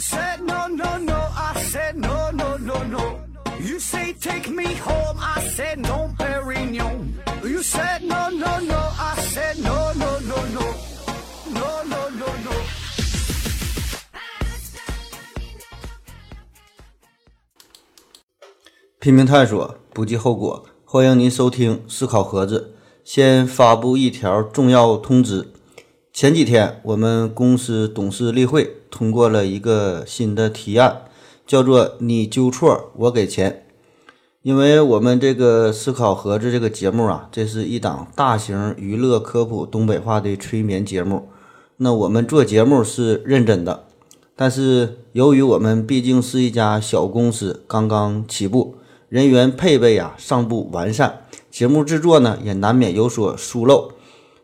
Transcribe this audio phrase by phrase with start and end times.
[0.00, 1.18] Said no, no, no.
[1.34, 3.20] I said no, no, no, no.
[3.60, 5.18] You say take me home.
[5.18, 7.14] I said no, Perignon.
[7.42, 8.78] You said no, no, no.
[8.78, 10.74] I said no, no, no, no.
[11.52, 12.52] No, no, no, no.
[19.00, 20.64] 拼命探索，不计后果。
[20.84, 22.76] 欢迎您收听思考盒子。
[23.04, 25.52] 先发布一条重要通知：
[26.20, 31.02] 前几天，我们公司董事例会通过了一个新的提案，
[31.46, 33.64] 叫做“你纠错，我给钱”。
[34.42, 41.28] 因为我们这个思考盒子这个节目啊，这是一档大型娱乐科普东北话的催眠节目。
[41.76, 43.84] 那我们做节目是认真的，
[44.34, 48.74] 但是由于我们毕竟是一家小公司，刚刚起步。
[49.08, 53.92] 人员配备啊尚不完善，节目制作呢也难免有所疏漏，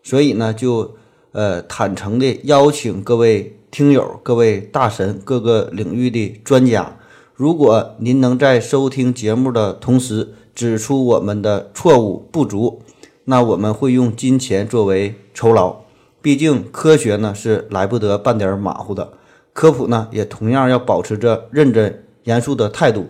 [0.05, 0.95] 所以呢就
[1.35, 6.97] 呃坦诚的邀请各位听友、各位大神、各个领域的专家，
[7.35, 12.83] 如果您能在收听节目的同时指出我们的错误不足，
[13.25, 15.79] 那我们会用金钱作为酬劳。
[16.23, 19.15] 毕竟科学呢是来不得半点马虎的，
[19.53, 23.09] 科普呢也同样要保持着认真严肃的态度。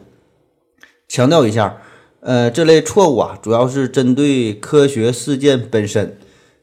[1.06, 1.76] 强调一下，
[2.20, 6.16] 呃，这类错误啊，主要是针对科学事件本身。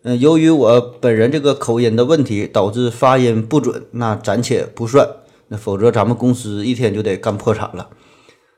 [0.04, 5.08] 嗯，由于我本人这个口音的问题，导致发音不准，那暂且不算。
[5.50, 7.90] 那否则咱们公司一天就得干破产了。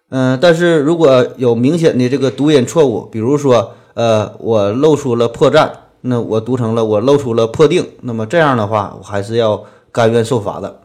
[0.09, 5.69] 嗯，但是如果有明显的这个读音错误，比如说，呃，我露出了破绽，
[6.01, 10.81] 那我读成了我露出了破腚，那么这样的话，我还是要甘愿受罚的。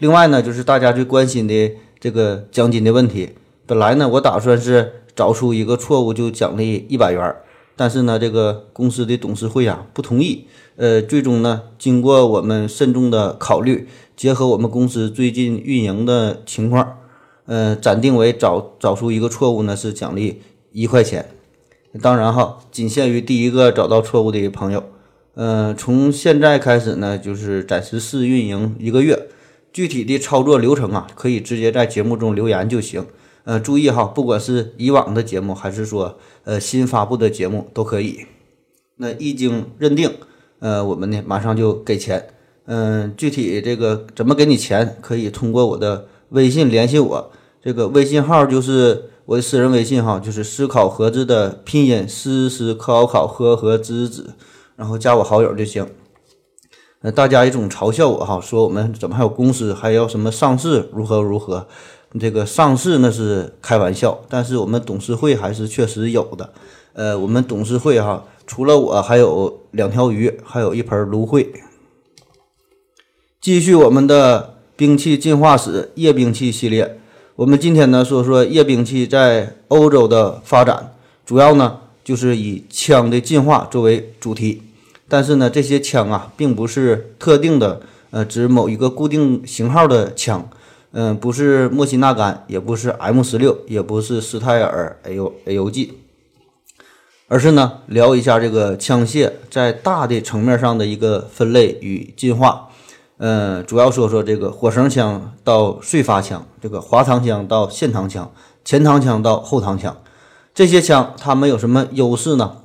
[0.00, 3.30] 另外呢，就是大家最关心的这个奖金的问题。
[3.64, 7.34] 本来呢，我打算是找出一个错误就奖励一百元，
[7.76, 10.46] 但是呢，这个公司的董事会啊不同意。
[10.76, 16.98] 呃，最终呢，经过我们慎重的考虑，结合我们公司最近运营的情况，
[17.46, 20.42] 呃，暂定为找找出一个错误呢是奖励
[20.72, 21.30] 一块钱。
[22.02, 24.82] 当然哈，仅限于第一个找到错误的朋友。
[25.34, 29.28] 呃，从现在开始呢，就是暂时试运营一个月，
[29.72, 33.06] 具体的操作流程啊，可以直接在节目中留言就行。
[33.44, 38.26] 呃，注意哈，不管是以往的节目，还是说呃新发布的节目都可以。
[38.96, 40.10] 那一经认定，
[40.60, 42.28] 呃，我们呢马上就给钱。
[42.66, 47.30] 嗯，具体这个怎么给你钱，可以通过我的微信联系我。
[47.62, 54.34] 这个微信号就是我的私人微信哈，就是思考盒子的拼音思思考考和和子子，
[54.76, 55.86] 然后加我好友就行。
[57.02, 61.66] 呃，大家一种嘲笑我哈，说我们怎么还有公司，还要什么上市，如何如何。
[62.20, 66.52] 这个上市那是开玩笑，但是我们董事会还是确实有的。
[66.92, 71.52] 呃，我们董事会哈，除了我，还有两条鱼，还有一盆芦荟。
[73.40, 77.00] 继续我们的兵器进化史夜兵器系列，
[77.34, 80.94] 我们今天呢说说夜兵器在欧洲的发展，
[81.26, 84.62] 主要呢就是以枪的进化作为主题。
[85.08, 87.82] 但是呢，这些枪啊，并不是特定的，
[88.12, 90.48] 呃，指某一个固定型号的枪。
[90.96, 95.92] 嗯，不是莫辛纳甘，也不是 M 十六，也不是斯泰尔 A U A U G，
[97.26, 102.68] 而是呢聊一下这个枪械在大的层面上的一个分类与进化。
[103.18, 108.30] 嗯，主要说说这个火绳枪到碎发枪，这个滑膛枪到线膛枪，
[108.64, 109.96] 前膛枪到后膛枪，
[110.54, 112.58] 这些枪它们有什么优势呢？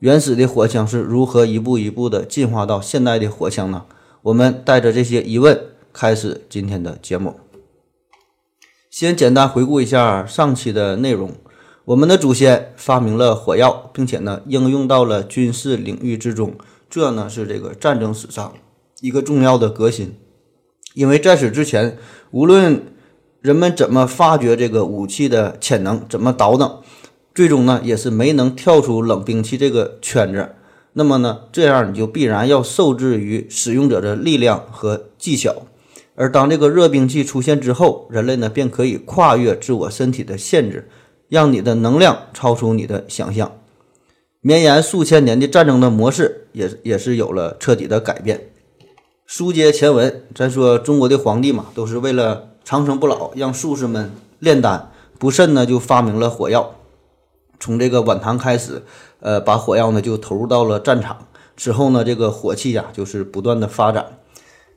[0.00, 3.84] 原始的火枪是如何一步一步的进化到现代的火枪呢？
[4.22, 5.56] 我们带着这些疑问
[5.92, 7.36] 开始今天的节目。
[8.98, 11.30] 先简单回顾一下上期的内容。
[11.84, 16.54] 我们的祖先发明了火药，并且呢应用到了军事领域之中，
[16.88, 18.54] 这呢是这个战争史上
[19.02, 20.16] 一个重要的革新。
[20.94, 21.98] 因为在此之前，
[22.30, 22.86] 无论
[23.42, 26.80] 人们怎么发掘这个武器的潜能，怎么倒腾，
[27.34, 30.54] 最终呢也是没能跳出冷兵器这个圈子。
[30.94, 35.54] 那么呢，这样你就必然要受制于使用者的力量和技巧。
[36.18, 40.88] 而当这个热兵器出现之后，人类呢便可以跨越自我身体的限制，
[41.28, 43.52] 让你的能量超出你的想象。
[44.40, 48.48] 绵延数千年的战争的模式也也是有了彻底的改变。
[49.26, 56.76] 书接前文，咱说中国的皇帝嘛，都是为了长生不老，让术士们炼丹，不慎呢就发明了火药。
[57.60, 58.82] 从这个晚唐开始，
[59.20, 61.26] 呃，把火药呢就投入到了战场。
[61.56, 64.18] 之后呢，这个火器呀就是不断的发展，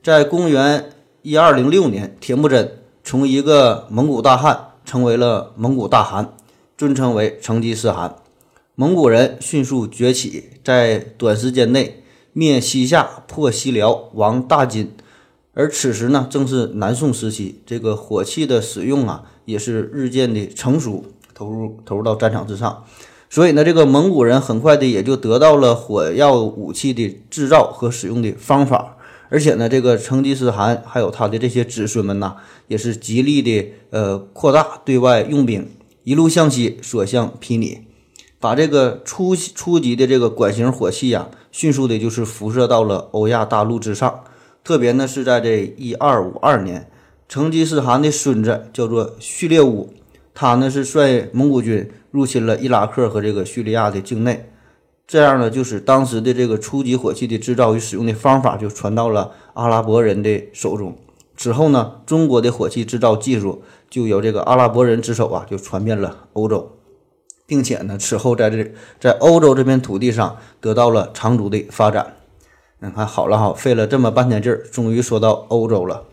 [0.02, 0.92] 在公元。
[1.22, 6.32] 一二零六年，铁木真从一个蒙古大汉成为了蒙古大汗，
[6.78, 8.16] 尊称为成吉思汗。
[8.74, 12.02] 蒙古人迅速崛起，在短时间内
[12.32, 14.92] 灭西夏、破西辽、亡大金。
[15.52, 22.84] 而此时呢，正是南宋时期，这个火器的使用啊，也是日渐的成熟，投入投入到战场之上。
[23.28, 28.96] 所以呢，这个蒙古人很快的也就得到了火药武器的制造和使用的方法。
[29.30, 32.34] 而且呢，这个成吉思汗还有他的这些子孙们呐，
[32.66, 35.68] 也是极力的呃扩大对外用兵，
[36.02, 37.78] 一路向西，所向披靡，
[38.40, 44.24] 把这个初初级的这个管型火器呀，迅速的就是辐射到了欧亚大陆之上。
[44.64, 46.90] 特别呢是在这一二五二年，
[47.28, 49.94] 成吉思汗的孙子叫做序列兀，
[50.34, 54.50] 他呢是率蒙古军入侵了伊拉克和这个叙利亚的境内。
[55.10, 60.96] 这样呢，就是当时的这个初级火器的制造与使用的方法就传到了阿拉伯人的手中。
[61.36, 66.76] 此后呢，中国的火器制造技术就由这个阿拉伯人之手啊，就传遍了欧洲，
[67.44, 72.14] 并且呢，此后在这在欧洲这片土地上得到了长足的发展。
[72.78, 76.04] 你看好了哈，费了这么半天劲儿，终于说到欧洲了。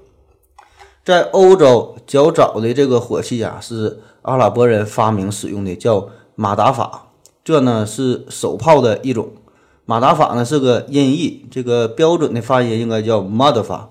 [1.05, 7.03] 在欧洲较早的这个火器啊，是阿拉伯人发明使用的，叫马达法。
[7.47, 9.29] 这呢是手炮的一种，
[9.85, 13.89] 马达法呢是个音译，这个标准的发音应该叫马德法。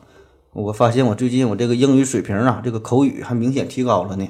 [0.53, 4.29] 我发现我最近我这个英语水平啊，这个口语还明显提高了呢。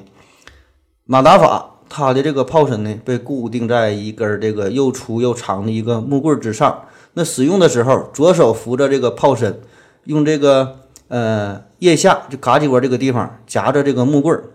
[1.03, 6.83] 马达法它的这个炮身呢被固定在一根这个又粗又长的一个木棍之上，
[7.15, 9.59] 那使用的时候，左手扶着这个炮身，
[10.05, 10.77] 用这个
[11.09, 14.51] 呃腋下就嘎叽窝这个地方夹着这个木棍儿。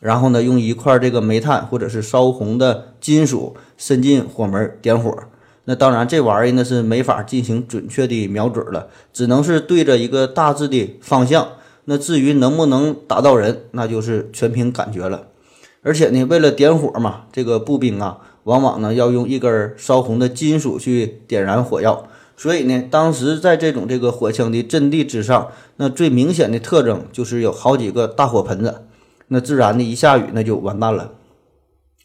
[0.00, 5.14] 然后呢，用一块这个煤炭或者是烧红的金属伸进火门点火。
[5.66, 11.46] 那当然，这玩意儿呢是没法进行准确的瞄准了，只能是对着一个大致的方向。
[11.84, 15.28] 那至于能不能打到人，那就是全凭感觉了。
[15.82, 22.06] 而且呢，为了点火嘛，这个步兵啊，往往呢要用一根烧红的金属去点燃火药。
[22.36, 28.82] 所以呢，当时在这种这个火枪的阵地之上，那最明显的特征就是有好几个大火盆子。
[29.32, 31.12] 那自然的一下雨，那就完蛋了。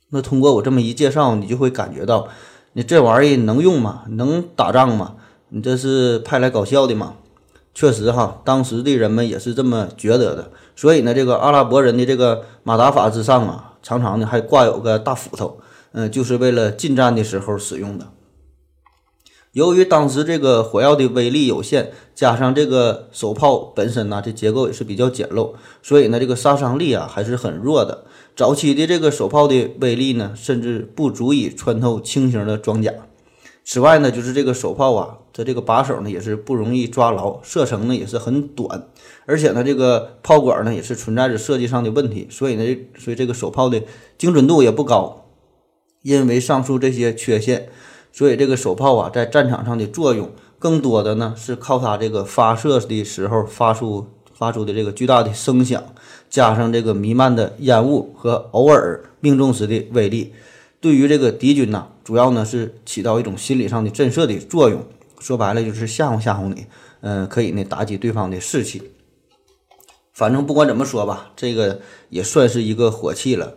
[0.09, 2.27] 那通过我这么一介绍，你就会感觉到，
[2.73, 4.03] 你这玩意儿能用吗？
[4.09, 5.15] 能打仗吗？
[5.49, 7.15] 你这是派来搞笑的吗？
[7.73, 10.51] 确实哈，当时的人们也是这么觉得的。
[10.75, 15.57] 所以呢，这个阿拉伯人的这个马达法之上啊，常常呢还挂有个大斧头，
[15.93, 18.05] 嗯，就是为了近战的时候使用的。
[19.55, 28.03] 由于当时这个火药的威力有限，加上这个手炮本身呢，这结构也是比较简陋，所以呢，这个杀伤力啊还是很弱的。
[28.35, 32.91] 早期的这个手炮的威力呢，甚至不足以穿透轻型的装甲。
[33.63, 38.89] 此外呢，就是这个手炮啊，它这个把手呢也是不容易抓牢，射程呢也是很短，
[39.25, 43.81] 而且呢，这个炮管呢也是存在着设计上的问题，所以呢，所以这个手炮的
[44.17, 45.21] 精准度也不高。
[46.01, 47.69] 因为上述这些缺陷。
[48.15, 55.83] 所以这个手炮啊，在战场上的作用更多的呢，是靠它这个发射的时候发出发出的这个巨大的声响，
[56.29, 60.33] 加上这个弥漫的烟雾和偶尔命中时的威力，
[60.79, 64.81] 对于这个敌军呐，主要呢是起到一种心理上的震慑的作用。
[65.19, 66.67] 说白了就是吓唬吓唬你，
[67.01, 68.91] 嗯，可以呢打击对方的士气。
[70.13, 73.55] 反正不管怎么说吧，这个也算是一个火器了。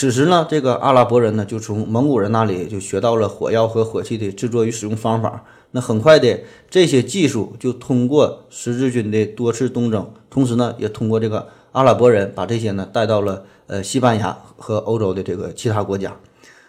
[0.00, 5.44] 此时呢，这个阿拉伯人呢，就从蒙古人那里就学到了火药和火器的制作与使用方法。
[5.72, 6.38] 那很快的，
[6.70, 16.16] 这些技术就通过十字军的多次东征，同时呢，也通过这个阿拉伯人把这些呢带到了呃西班牙和欧洲的这个其他国家。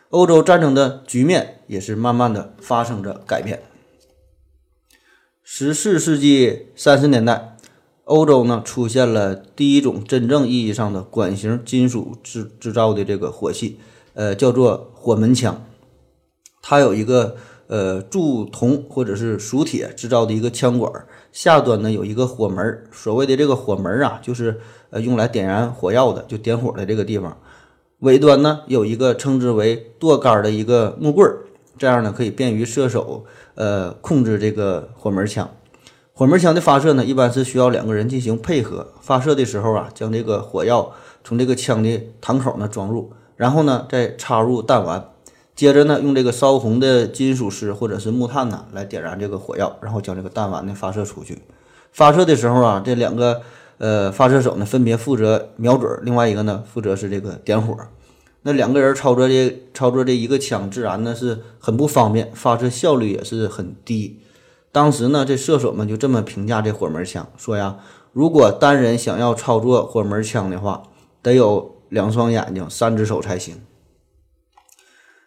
[0.09, 3.61] 欧洲战争的局面也是慢慢的发生着改变。
[5.43, 7.57] 十四世纪三十年代。
[8.09, 13.77] 欧洲呢出现了第一种真正意义上的管型金属制制造的这个火器，
[14.15, 15.63] 呃，叫做火门枪。
[16.59, 17.35] 它有一个
[17.67, 20.91] 呃铸铜或者是熟铁制造的一个枪管，
[21.31, 22.83] 下端呢有一个火门。
[22.91, 27.37] 所谓的这个火门啊，就是呃用来点燃火药的，就点火的这个地方。
[27.99, 31.45] 尾端呢有一个称之为舵杆的一个木棍儿，
[31.77, 35.47] 这样呢可以便于射手呃控制这个火门枪。
[36.19, 38.85] 火门枪的发射呢，一般是需要两个人进行配合。
[38.99, 40.91] 发射的时候啊，将这个火药
[41.23, 45.01] 从这个枪的膛口呢装入，然后呢再插入弹丸，
[45.55, 51.41] 接着呢用这个烧红的金属丝或者是木炭呢来点燃这个火药，然后将这个弹丸呢发射出去。
[51.93, 53.41] 发射的时候啊，这两个
[53.77, 57.77] 呃发射手呢分别负责瞄准，另外一个呢负责是这个点火。
[58.41, 64.19] 那两个人操作这操作这一个枪，自然呢是很不方便，发射效率也是很低。
[64.71, 67.79] 当时呢，这射手们就这么评价这火门枪，说呀，
[68.13, 70.83] 如果单人想要操作火门枪的话，
[71.21, 73.61] 得有两双眼睛、三只手才行。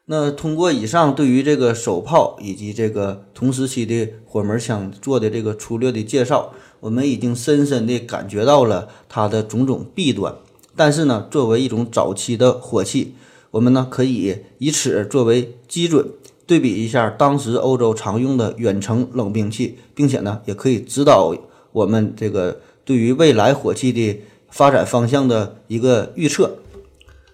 [0.06, 10.34] 那通过以上对于这个手炮以及这个同时期的火门枪做的这个粗略的介绍，我们已经深深的感觉到了它的种种弊端。
[10.76, 13.14] 但是呢，作为一种早期的火器，
[13.52, 16.08] 我们呢可以以此作为基准，
[16.52, 21.34] 对比一下当时欧洲常用的远程冷兵器，并且呢也可以指导
[21.72, 26.58] 我们这个对于未来火器的发展方向的一个预测。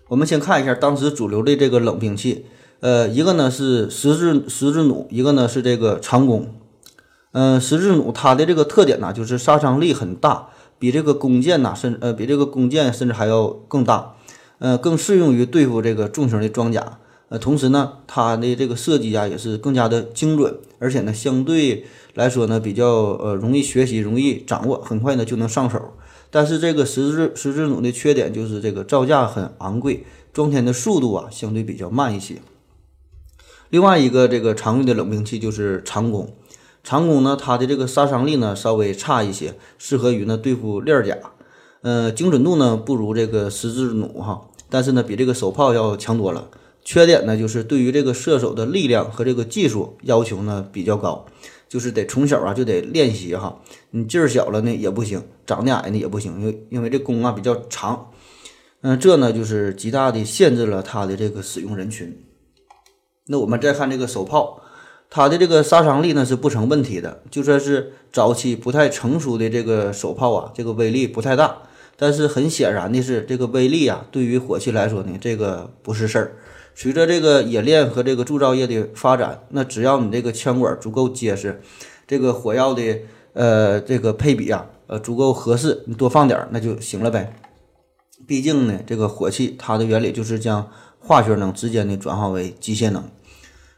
[0.07, 2.47] 我们先看一下当时主流的这个冷兵器。
[2.79, 6.55] 呃，一个呢是十字十字弩，一个呢是这个长弓。
[7.33, 14.15] 嗯，十字弩它的这个特点呢，就是杀伤力很大，比这个弓箭呐，甚呃比这个弓箭甚至还要更大，
[14.61, 16.99] 呃，更适用于对付这个重型的装甲。
[17.31, 25.93] 呃，同时呢，它的这个设计啊也是更加的精准，而且呢，相对来说呢比较呃容易学习，容易掌握，很快呢就能上手。
[26.31, 32.37] 但是这个十字十字弩的缺点就是这个造价很昂贵，装填的速度啊相对比较慢一些。
[33.69, 36.35] 另外一个这个常用的冷兵器就是长弓，
[36.83, 41.19] 长弓呢，它的这个杀伤力呢稍微差一些，适合于呢对付链甲，
[41.83, 46.49] 呃，精准度呢不如这个十字弩哈，但是呢比这个手炮要强多了。
[46.89, 51.27] 缺点呢就是对于这个射手的力量和这个技术要求呢比较高，
[51.69, 58.11] 就是得从小啊就得练习哈，你劲儿小了呢也不行，长得矮呢也不行，因为因为这弓啊比较长，
[58.81, 62.25] 嗯，这呢就是极大的限制了它的这个使用人群。
[63.27, 64.63] 那我们再看这个手炮，
[65.11, 71.65] 它的这个杀伤力呢是不成问题的，就算是早期不太成熟的这个手炮啊，这个威力不太大。
[71.99, 76.37] 但是很显然的是，这个威力啊，对于火器来说呢，这个不是事儿。
[76.81, 81.61] 随着这个冶炼和这个铸造业的发展，那只要你这个枪管足够结实，
[82.07, 83.01] 这个火药的
[83.33, 87.35] 呃这个配比啊，呃足够合适，你多放点那就行了呗。
[88.29, 90.71] 毕竟呢，这个火器它的原理就是将
[91.01, 93.03] 化学能直接的转化为机械能。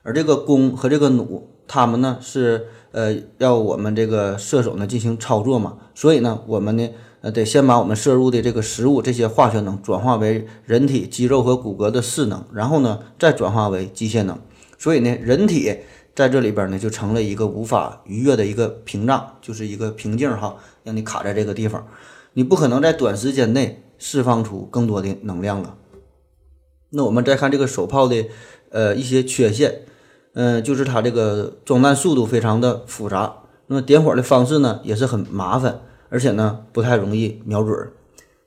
[0.03, 6.91] 而这个弓和这个弩，它们呢是呃要我们这个射手呢进行操作嘛，所以呢我们呢
[7.21, 14.39] 呃得先把我们摄入的这个食物这些化学能转化为人体肌肉和骨骼的势能，然后呢再转化为机械能。
[14.79, 15.79] 所以呢人体
[16.15, 21.87] 在这里边呢就成了一个无法逾越的一个屏障，就是一个瓶颈哈，让你卡在这个地方，
[22.33, 25.77] 你不可能在短时间内释放出更多的能量了。
[26.91, 28.27] 那我们再看这个手炮的
[28.71, 29.83] 呃一些缺陷。
[30.33, 33.35] 嗯，就是它这个装弹速度非常的复杂，
[33.67, 37.89] 那么点火的方式呢也是很麻烦，而且呢不太容易瞄准。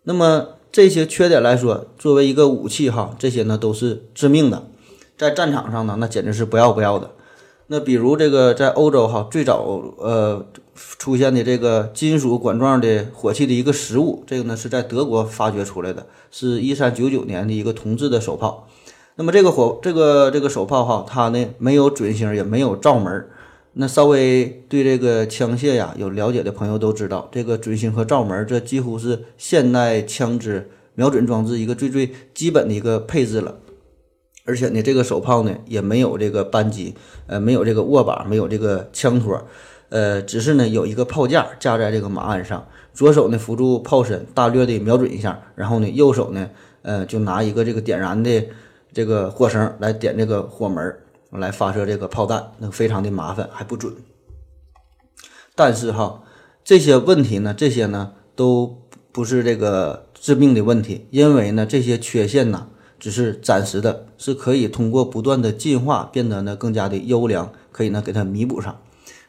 [0.03, 4.67] 那么这些缺点来说，作为一个武器哈，这些呢都是致命的，
[5.17, 7.10] 在战场上呢那简直是不要不要的。
[7.67, 9.63] 那比如这个在欧洲哈最早
[9.98, 18.67] 呃出现的这个金属管状的火器的一个实物，这个呢是在德国发掘出来的，是一三九九年的一个铜制的手炮。
[19.15, 23.29] 那么这个火，这个这个手炮哈，它呢没有准星，也没有罩门儿。
[23.74, 33.56] 那稍微对这个枪械呀有了解的朋友都知道，这个准星和罩门，这几乎是现代枪支瞄准装置一个最最基本的一个配置了。
[34.46, 36.94] 而且呢，这个手炮呢也没有这个扳机，
[37.27, 39.42] 呃，没有这个握把，没有这个枪托，
[39.89, 46.50] 呃，只是呢有一个炮架架在这个马鞍上，左手呢扶住炮身，大略的瞄准一下，然后呢右手呢，
[46.84, 48.44] 呃，就拿一个这个点燃的。
[48.96, 50.96] 这个火绳来点这个火门
[51.39, 53.93] 来发射这个炮弹，那非常的麻烦，还不准。
[55.55, 56.23] 但是哈，
[56.63, 62.67] 这些问题呢，这些呢都不是这个致命的问题，因为呢这些缺陷呢
[62.99, 68.79] 只是暂时的，是可以通过不断的进化变得呢更加的优良，可以呢给它弥补上。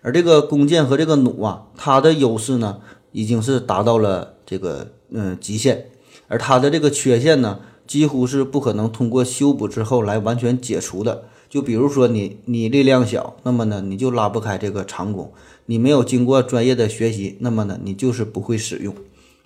[0.02, 2.80] 而这个弓箭和这个弩啊，它的优势呢
[3.12, 5.90] 已经是达到了这个嗯极限，
[6.28, 7.60] 而它的这个缺陷呢。
[7.86, 11.24] 几乎是不可能通过修补之后来完全解除的。
[11.54, 15.26] 就比如说你你力量小，那么呢你就拉不开这个长弓；
[15.66, 18.92] 你没有经过专业的学习，那么呢你就是不会使用。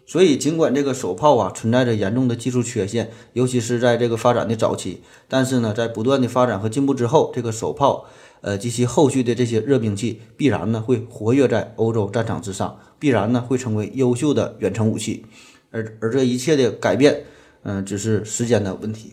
[0.07, 8.07] 所以尽管这个手炮啊存在着严重的技术缺陷，尤其是在这个发展的早期，但是呢在不断的发展和进步之后，这个手炮
[8.41, 15.27] 呃及其后续的这些热兵器必然呢会活跃在欧洲战场之上，必然呢会成为优秀的远程武器。
[15.71, 17.25] 而而这一切的改变。
[17.65, 19.13] 嗯，只是时间的问题。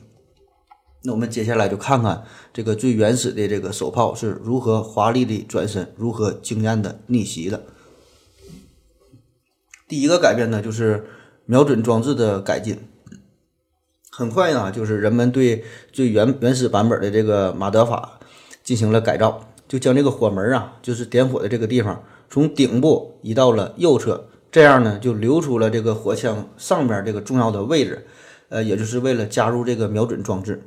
[1.05, 7.63] 那我们接下来就看看这个最原始的这个手炮是如何华丽的转身，如何惊艳的逆袭的。
[9.87, 11.05] 第一个改变呢，就是
[11.45, 12.79] 瞄准装置的改进。
[14.09, 18.19] 很快呢，就是人们对最原原始版本的这个马德法
[18.63, 28.07] 进行了改造，就将这个火门啊，就是点火的这个地方，从顶部移到了右侧，这样呢，就留出了这个火枪上边这个重要的位置。
[28.47, 30.63] 呃，也就是为了加入这个瞄准装置，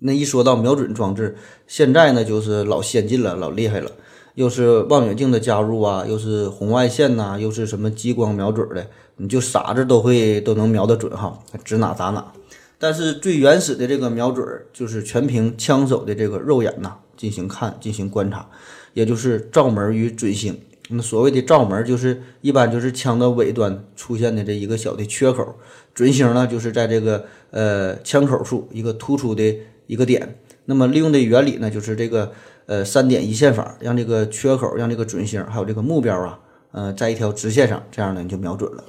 [0.00, 1.36] 那一说到瞄准装置，
[1.66, 3.90] 现在呢就是老先进了，老厉害了，
[4.34, 8.86] 又是望远镜的加入啊，又是红外线呐、又是什么激光瞄准的，
[9.16, 12.32] 你就傻子都会都能瞄得准哈，指哪打哪。
[12.78, 18.48] 但是最原始的这个瞄准儿，就是全凭枪手的这个肉眼呐进行看、进行观察，
[18.94, 20.56] 也就是照门与准星。
[20.90, 25.56] 那所谓的照门，就是一般就是枪的尾端出现的这一个小的缺口，
[25.92, 29.54] 准星呢就是在这个呃枪口处一个突出的
[29.88, 30.38] 一个点。
[30.66, 32.30] 那么利用的原理呢，就是这个
[32.66, 36.38] 呃三点一线法，让这个缺口、让这个准星还有这个目标啊，
[36.70, 38.84] 呃在一条直线上，这样呢你就瞄准了。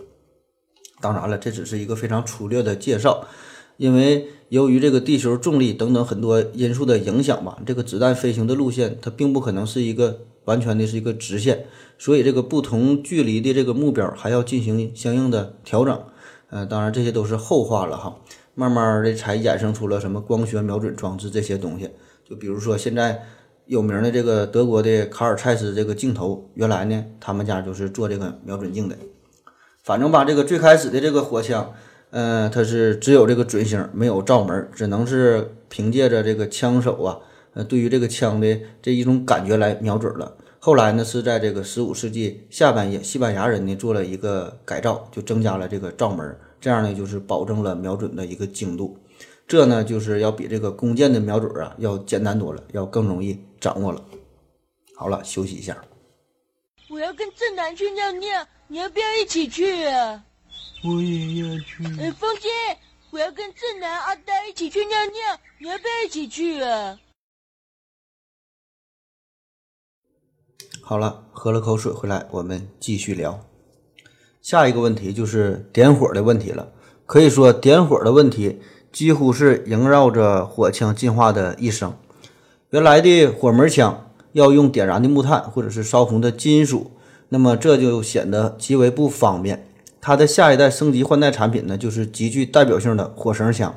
[1.02, 3.26] 当然了，这只是一个非常粗略的介绍。
[3.78, 11.66] 因为由于这个地球重力等等很多因素的影响吧，这个子弹飞行的路线它并不可能是一个完全的是一个直线，
[11.98, 15.98] 所以这个不同距离的这个目标还要进行相应的调整。
[16.50, 18.18] 呃，当然这些都是后话了哈，
[18.60, 21.90] 慢慢的才衍生出了什么光学瞄准装置这些东西。
[22.26, 23.24] 就比如说现在
[23.68, 28.98] 有名的这个德国的卡尔蔡司这个镜头，原来呢他们家就是做这个瞄准镜的。
[29.82, 31.72] 反正吧，这个最开始的这个火枪。
[32.12, 37.20] 嗯，它是只有这个准星，没有照门，只能是凭借着这个枪手啊，
[37.54, 40.36] 呃，对于这个枪的这一种感觉来瞄准了。
[40.58, 48.98] 后来呢，是在这个十五世纪下半叶，西班牙人呢做了一个改造，就增加了这个照门，这样呢就是保证了瞄准的一个精度。
[49.48, 54.04] 这呢就是要比这个弓箭的瞄准啊要简单多了，要更容易掌握了。
[54.96, 55.82] 好了，休息一下。
[56.90, 60.24] 我要跟正南去尿尿，你要不要一起去啊？
[60.84, 61.84] 我也要去。
[62.00, 62.50] 哎，风姐，
[63.12, 67.00] 我要跟正南、阿呆一起去尿尿，你要不要一起去啊？
[70.82, 73.46] 好了，喝了口水回来，我们继续聊。
[74.50, 76.70] 下一个问题就是点火的问题了。
[77.06, 78.60] 可以说，点火的问题
[78.92, 81.94] 几乎是萦绕着火枪进化的一生。
[82.72, 86.90] 原来的火门枪要用点燃的木炭或者是烧红的金属，
[87.30, 89.68] 那么这就显得极为不方便。
[90.02, 93.76] 它的下一代升级换代产品呢，就是极具代表性的火绳枪，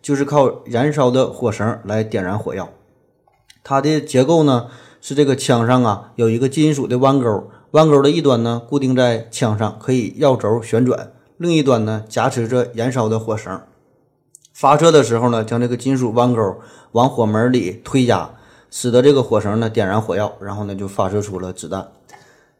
[0.00, 2.70] 就是靠燃烧的火绳来点燃火药。
[3.62, 4.68] 它的结构呢
[5.02, 13.60] 是这个枪上啊有一个金属的弯钩，弯钩的一端呢固定在枪上，可以绕轴旋转；另一端呢夹持着燃烧的火绳。
[14.54, 16.56] 发射的时候呢，将这个金属弯钩
[16.92, 18.30] 往火门里推压，
[18.70, 21.88] 使得这个火绳呢点燃火药，然后呢就发射出了子弹。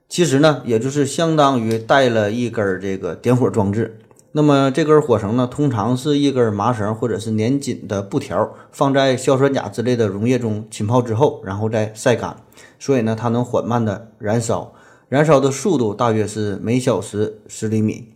[0.06, 3.98] 其实呢，也就是相当于带了一根这个点火装置。
[4.32, 12.36] 那么这根火绳呢，通常是一根麻绳或者是粘紧的布条，放在硝酸钾之类的溶液中浸泡之后，然后再晒干。
[12.78, 14.74] 所以呢，它能缓慢的燃烧，
[15.08, 18.12] 燃烧的速度大约是每小时十厘米。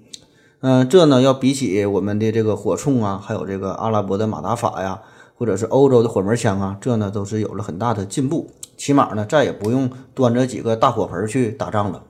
[0.61, 5.01] 嗯，这呢要比起我们的这个火铳啊，还有这个阿拉伯的马达法呀，
[5.37, 8.51] 或者是欧洲的火门枪啊，这呢都是有了很大的进步。
[8.77, 12.03] 起码呢，再也不用端着几个大火盆去打仗了。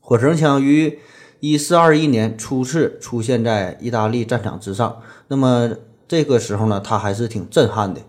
[0.00, 0.98] 火绳枪于
[1.40, 5.00] 一四二一年初次出现在意大利战场之上。
[5.28, 5.70] 那么
[6.08, 8.00] 这个时候呢，它还是挺震撼的。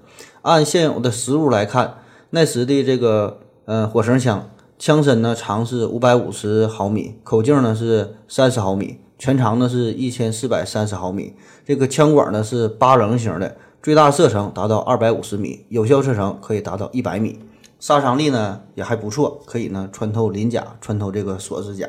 [0.44, 1.98] 按现有的实物来看，
[2.30, 11.34] 那时的这个呃火绳枪，枪身呢长是五百五十毫米，口径呢是三十毫米，全长呢是一千四百三十毫米。
[11.66, 13.58] 这个枪管呢是八棱形的。
[13.82, 17.40] 最大射程达到二百五十米，有效射程可以达到一百米，
[17.80, 21.88] 杀伤力呢也还不错，可以呢穿透鳞甲，穿透这个锁子甲。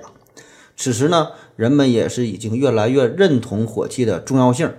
[0.77, 4.73] 此时呢，人们也是已经越来越认同火器的重要性，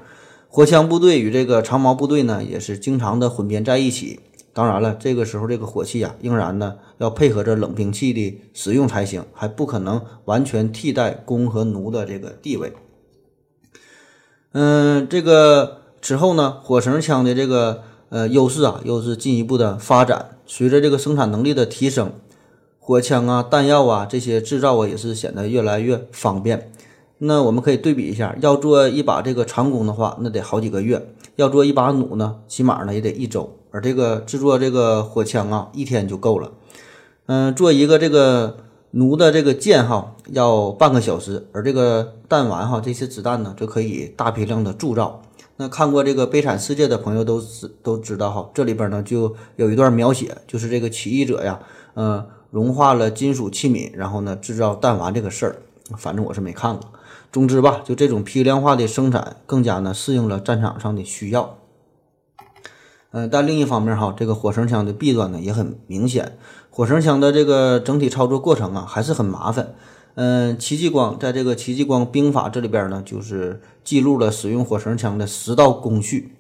[0.48, 4.22] 火枪部队与这个长矛部队呢也是经常的混编在一起。
[4.54, 12.72] 当然了，这个时候这个火器啊，仍然呢要配合着冷兵器的使用才行，还不可能完全替代弓和弩的这个地位。
[14.52, 15.78] 嗯，这个。
[16.02, 20.38] 此后呢，火绳枪的这个呃优势啊，又是进一步的发展。
[20.46, 22.14] 随着这个生产能力的提升，
[22.80, 26.72] 火枪啊、弹药啊这些制造啊，也是显得越来越方便。
[27.18, 31.00] 那我们可以对比一下，要做一把这个长弓的话，那得好几个月；
[31.36, 33.58] 要做一把弩呢，起码呢也得一周。
[33.72, 36.50] 而这个制作这个火枪啊，一天就够了。
[37.32, 38.58] 嗯，做一个这个
[38.90, 45.22] 弩的这个箭哈，要半个小时；而这个弹丸哈，这些子弹呢，就可以大批量的铸造。
[45.58, 51.60] 那看过这个《悲惨世界》的朋友都知都知道哈，这里边呢就有一段描写，就是这个起义者呀，
[51.94, 55.58] 嗯，融化了金属器皿，然后呢制造弹丸这个事儿。
[56.00, 56.84] 反正我是没看过。
[57.32, 61.58] 总之吧，就这种批量化的生产，更加呢适应了战场上的需要。
[63.12, 66.38] 嗯，但另一方面哈，这个火绳枪的弊端呢也很明显，
[66.70, 69.74] 火绳枪的这个整体操作过程啊还是很麻烦。
[70.16, 76.36] 嗯，戚继光在这个《戚继光兵法》这里边呢，就是记录了使用火绳枪的十道工序。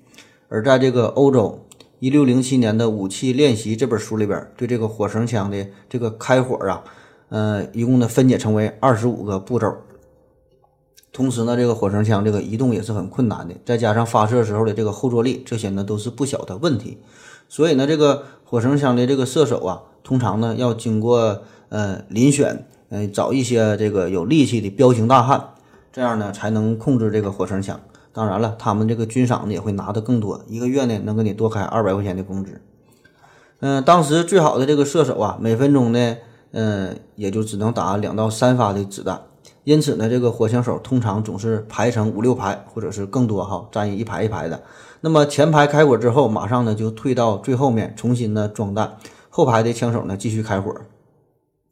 [0.49, 1.65] 而在这个欧洲，
[1.99, 6.84] 一六零七年的《武器练习》这本书里边，对这个火绳枪的这个开火啊，
[7.29, 9.73] 呃，一共呢分解成为二十五个步骤。
[11.12, 17.00] 同时呢，这个火绳枪这个移动也是很困难的，再加上发射时候的这个后坐力，这些呢都是不小的问题。
[17.48, 25.50] 所以呢，这个火绳枪的这个射手啊，通常呢要经过呃遴选，呃找一些这个有力气的彪形大汉，
[25.91, 27.80] 这样呢才能控制这个火绳枪。
[28.13, 32.62] 当然了，他们这个军赏呢也会拿的更多，一个月呢能给你多开二百块钱的工资。
[33.62, 36.17] 嗯，当时最好的这个射手啊，每分钟呢，
[36.52, 39.22] 嗯也就只能打两到三发的子弹。
[39.69, 44.63] 因此呢，这个火枪手通常总是排成五六排，或者是更多哈，站一排一排的。
[45.01, 48.97] 那么前排开火之后，马上呢就退到最后面重新呢装弹，
[49.29, 50.73] 后排的枪手呢继续开火。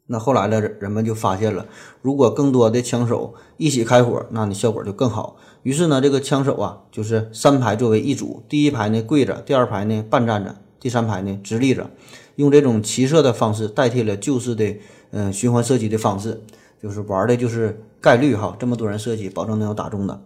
[0.05, 1.65] 那后来呢，人们就发现了，
[2.03, 5.36] 如果更多的枪手一起开火，那你效果就更好。
[5.63, 11.89] 于是呢，这个枪手啊，就是三排作为一组，第一排呢跪着，第二排呢半站着，第三排呢直立着，
[12.36, 14.77] 用这种齐射的方式代替了旧式的
[15.10, 16.43] 嗯循环射击的方式。
[16.79, 20.21] 就是玩的就是概率哈，这么多人射击，保证能有打中的。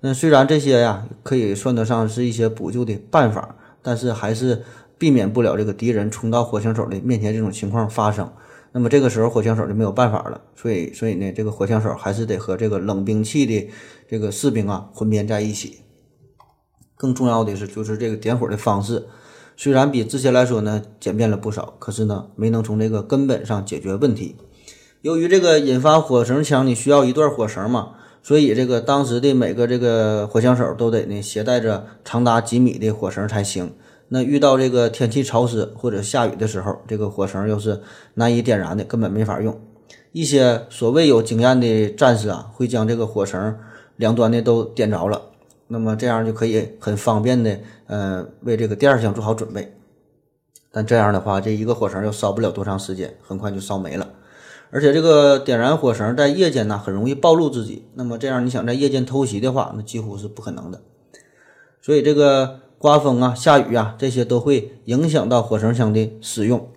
[0.00, 4.62] 那虽然这些呀可以算得上是一些补救的办法，但是还是
[4.96, 8.30] 避免不了这个敌人冲到火枪手的面前这种情况发生。
[8.70, 13.70] 那么这个时候火枪手就没有办法了，所以所以呢，这个火枪手还是得和这个冷兵器的
[14.06, 15.80] 这个士兵啊混编在一起。
[16.94, 19.06] 更重要的是，就是这个点火的方式，
[19.56, 24.36] 虽然比之前来说呢简便了不少，可是呢没能从这个根本上解决问题。
[25.00, 33.72] 由于这个引发火绳枪，你需要一段火绳嘛，所以这个当时的每个这个火枪手都得呢携带着长达几米的火绳才行。
[34.08, 37.80] 那遇到这个天气潮湿或者下雨的时候，这个火绳又是
[38.14, 39.60] 难以点燃的，根本没法用。
[40.10, 43.56] 一些所谓有经验的战士啊，会将这个火绳
[43.96, 45.22] 两端的都点着了，
[45.68, 49.76] 那么这样就可以很方便的，呃，为这个第二枪做好准备。
[50.72, 54.08] 但这样的话，这一个火绳又烧不了多长时间，很快就烧没了。
[54.70, 57.86] 而且这个点燃火绳在夜间呢，很容易暴露自己。
[57.94, 60.82] 那么这样，你想在夜间偷袭的话，那几乎是不可能的。
[61.80, 66.68] 所以这个刮风啊、下雨啊，这些都会影响到火绳枪的使用。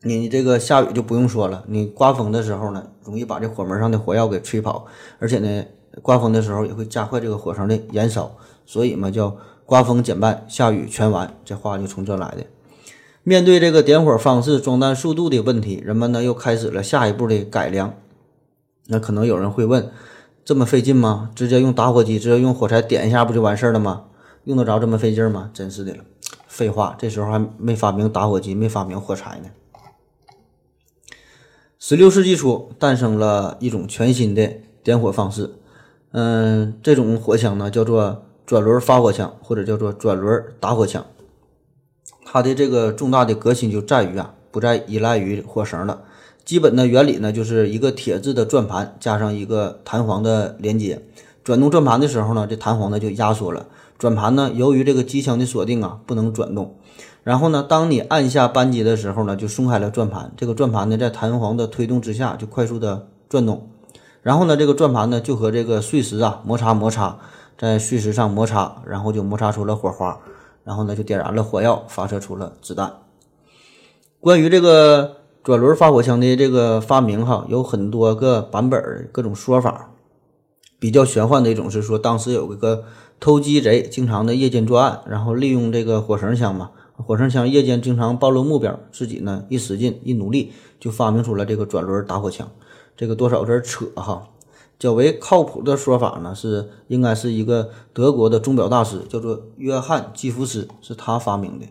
[0.00, 4.86] 你这个下雨就不用说了，你刮风的时候呢，容易把这火门上的火药给吹跑，
[5.18, 5.64] 而且呢，
[6.02, 8.34] 刮风的时候也会加快这个火绳的燃烧。
[8.66, 9.36] 所以嘛，叫
[9.66, 12.44] 刮风减半，下雨全完，这话就从这来的。
[13.26, 17.94] 面对这个点火方式、装弹速度的问题，人们呢又开始了下一步的改良。
[18.88, 19.90] 那可能有人会问：
[20.44, 21.30] 这么费劲吗？
[21.34, 24.04] 直接用打火机，直接用火柴点一下不就完事儿了吗？
[24.44, 25.50] 用得着这么费劲吗？
[25.54, 26.04] 真是的了，
[26.46, 29.48] 废话，这时候还没发明打火机，没发明火柴呢。
[31.78, 35.54] 十六世纪初，诞生了一种全新的点火方式。
[36.12, 41.06] 嗯，这种火枪呢叫做转轮发火枪，或者叫做转轮打火枪。
[42.34, 46.00] 它的这个重大的革新就在于啊，不再依赖于火绳了。
[46.44, 51.00] 基本的原理呢，就是一个铁质的转盘加上一个弹簧的连接。
[51.44, 53.66] 转动转盘的时候呢，这弹簧呢就压缩了。
[53.98, 56.74] 转盘呢，由于这个机枪的锁定啊，不能转动。
[57.22, 60.32] 然后呢，当你按下扳机的时候呢，就松开了转盘。
[60.36, 63.68] 这个转盘呢，在弹簧的推动之下，就快速的转动。
[64.22, 67.16] 然后呢，这个转盘呢，就和这个碎石啊摩擦摩擦，
[67.56, 70.18] 在碎石上摩擦，然后就摩擦出了火花。
[70.64, 72.92] 然后呢，就点燃了火药，发射出了子弹。
[74.20, 79.90] 关于这个转轮发火枪的这个发明，哈，有很多个版本，各种说法。
[80.78, 82.84] 比较玄幻的一种是说，当时有一个
[83.20, 92.50] 偷鸡贼，经常的夜间作案，然后利用这个火绳枪嘛，火绳枪夜间经常暴露目标，自己呢一使劲一努力，就发明出了这个转轮打火枪。
[92.96, 94.28] 这个多少有点扯哈。
[94.78, 101.66] 较为靠谱的说法呢，是应该是一个德国的钟表大师，叫做约翰基夫斯，是他发明的。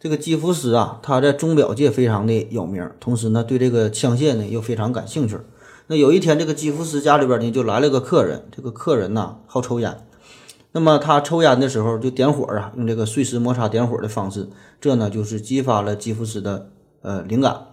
[0.00, 5.36] 这个基夫斯啊，他在钟表界非常的有名，同时呢，对这个枪械呢又非常感兴趣。
[5.88, 10.06] 那有一天，这个基夫斯家里边呢就来了个客人，这个客人呢好抽烟，
[10.72, 14.48] 那么他抽烟的时候就点火啊，用这个碎石摩擦点火的方式，
[14.80, 16.70] 这呢就是激发了基夫斯的
[17.02, 17.66] 呃灵感。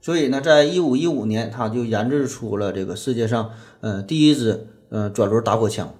[0.00, 5.94] 所以呢，在一五一五年，他就研制出了这个世界上，呃，第一支，呃，转轮打火枪。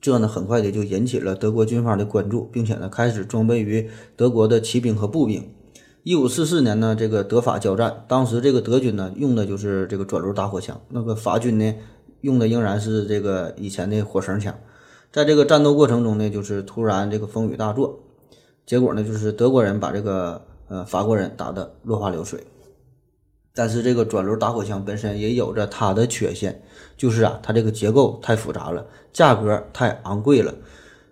[0.00, 5.48] 这呢，很快的就引起了德国军方的关注，并且呢，开始装备于德国的骑兵和步兵。
[6.02, 11.74] 一五四四年呢，这个德法交战，当时这个德军呢，用的就是这个转轮打火枪，那个法军呢，
[12.22, 14.52] 用的仍然是这个以前的火绳枪。
[15.12, 18.00] 在这个战斗过程中呢，就是突然这个风雨大作，
[18.66, 22.40] 结果呢，就是德国人把这个呃法国人打得落花流水。
[23.54, 26.62] 但是这个转轮打火枪本身也有着它的缺陷，
[26.96, 30.54] 就是啊，它这个结构太复杂了，价格太昂贵了。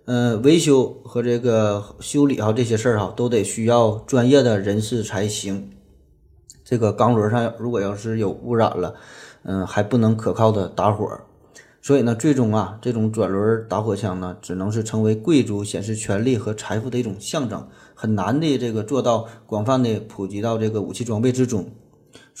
[0.05, 5.69] 呃，维修和这个修理哈这些事儿哈，都得需要专业的人士才行。
[6.65, 8.95] 这个钢轮上如果要是有污染了，
[9.43, 11.07] 嗯，还不能可靠的打火。
[11.83, 21.69] 所以呢，最终啊，这种转轮打火枪呢，只能是成为贵族显示权力和财富的一种象征，很难的这个做到广泛的普及到这个武器装备之中。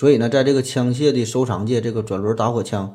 [0.01, 2.91] 所以呢，在这个枪械的收藏界，这个转轮打火枪。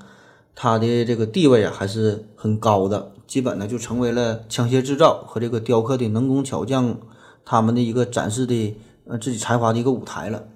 [0.56, 6.98] 它的这个地位啊还是很高的，基本呢就成为了枪械制造和这个雕刻的能工巧匠
[7.44, 10.48] 他们的一个展示的呃自己才华的一个舞台了，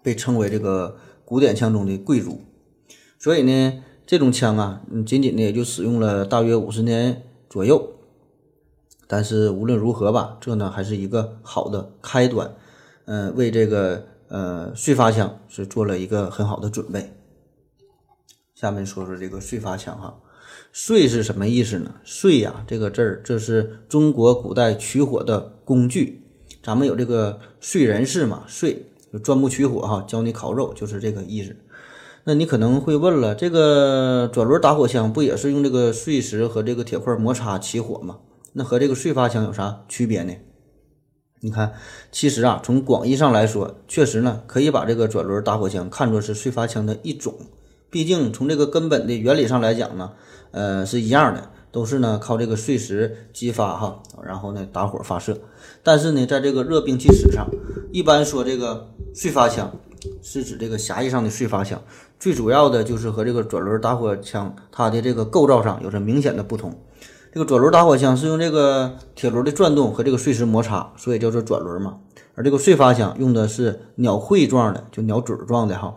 [0.00, 2.40] 被称为这个古典枪中的贵族。
[3.18, 7.94] 所以呢，这种枪啊，仅仅的也就使用了大约五十年左右。
[9.08, 12.54] 但是无论如何吧，这呢还是一个好的开端，
[13.06, 17.12] 嗯，为这个呃燧发枪是做了一个很好的准备。
[18.52, 20.18] 下面说说这个燧发枪哈，
[20.74, 21.94] 燧是什么意思呢？
[22.04, 26.26] 燧呀，这个字儿，这是中国古代取火的工具。
[26.64, 28.76] 咱们有这个燧人氏嘛，燧
[29.12, 31.54] 就钻木取火哈，教你烤肉就是这个意思。
[32.24, 38.18] 那你可能会问了，这个转轮打火枪不也是用这个碎石和这个铁块摩擦起火吗？
[38.54, 40.34] 那和这个燧发枪有啥区别呢？
[41.44, 41.74] 你看，
[42.10, 47.34] 其实啊，从广义上来说，确实呢，可以把这个转轮打火枪看作是燧发枪的一种。
[47.90, 50.12] 毕竟从这个根本的原理上来讲呢，
[50.52, 55.38] 呃，是一样的，都是呢靠这个碎石激发哈，然后呢打火发射。
[55.82, 57.46] 但是呢，在这个热兵器史上，
[57.92, 59.70] 一般说这个燧发枪
[60.22, 61.82] 是指这个狭义上的燧发枪，
[62.18, 66.74] 最主要的就是和这个转轮打火枪它的这个构造上有着明显的不同。
[67.34, 71.98] 这个转轮打火枪是用这个铁轮的转动和这个碎石摩擦，所以叫做转轮嘛。
[72.36, 75.96] 而这个燧发枪用的是鸟喙状的，就鸟嘴状的哈。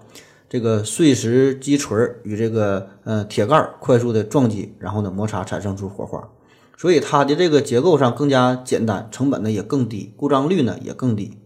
[0.49, 6.27] 这个碎石击锤与这个呃铁盖快速的撞击，然后呢摩擦产生出火花，
[6.75, 11.37] 所以它的这个结构上更加简单，成本呢也更低，故障率呢也更低。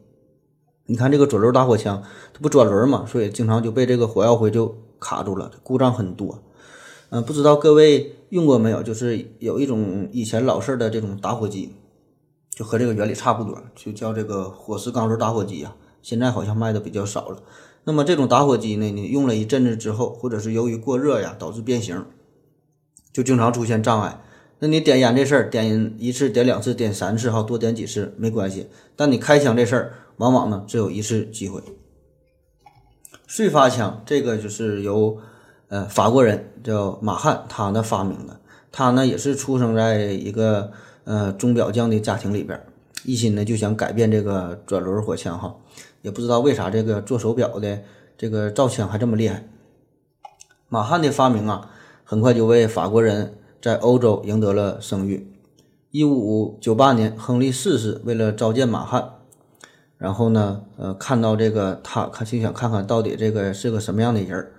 [0.85, 2.01] 你看这个转轮打火枪，
[2.31, 6.41] 它不转轮嘛，所以经常就被这个火药灰就卡住了，故障很多。
[7.11, 8.81] 嗯，不知道各位用过没有？
[8.81, 11.73] 就是有一种以前老式的这种打火机，
[12.55, 15.75] 就和这个原理差不多，就叫这个火石钢轮打火机啊。
[16.01, 17.43] 现在好像卖的比较少了。
[17.83, 22.05] 那么这种打火机呢，你用了一阵子之后，或者是由于过热呀导致变形，
[23.11, 24.23] 就经常出现障碍。
[24.59, 28.67] 那你点烟这事儿，点一次、点两次、点三次哈，多点几次没关系。
[28.95, 31.61] 但你开枪这事儿，往往呢只有一次机会。
[33.27, 35.17] 燧发枪这个就是由
[35.71, 38.37] 呃法国人叫马汉他呢发明的，
[38.73, 40.73] 他呢也是出生在一个
[41.05, 42.61] 呃钟表匠的家庭里边，
[43.05, 45.55] 一心呢就想改变这个转轮火枪哈。
[46.01, 47.79] 也不知道为啥这个做手表的
[48.17, 49.47] 这个造枪还这么厉害。
[50.67, 51.71] 马汉的发明啊，
[52.03, 55.31] 很快就为法国人在欧洲赢得了声誉。
[55.91, 59.13] 一五九八年，亨利四世为了召见马汉，
[59.97, 64.51] 然后呢，呃，看到这个他，看就想看看到底这个是个什么样的人儿，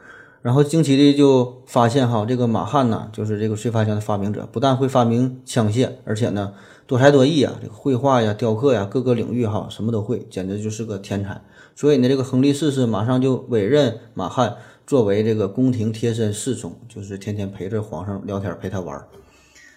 [0.42, 6.52] 然后惊奇的就发现哈，这个马汉呢，就是这个碎发枪的发明者，不但会发明枪械，而且呢。
[6.84, 11.40] 多才多艺啊，这个绘画呀、雕刻呀，各个领域哈，什么都会，简直就是个天才。
[11.74, 19.06] 所以呢，这个亨利四世马上就委任马汉作为这个宫廷贴身侍从，就是天天陪着皇上聊天，陪他玩。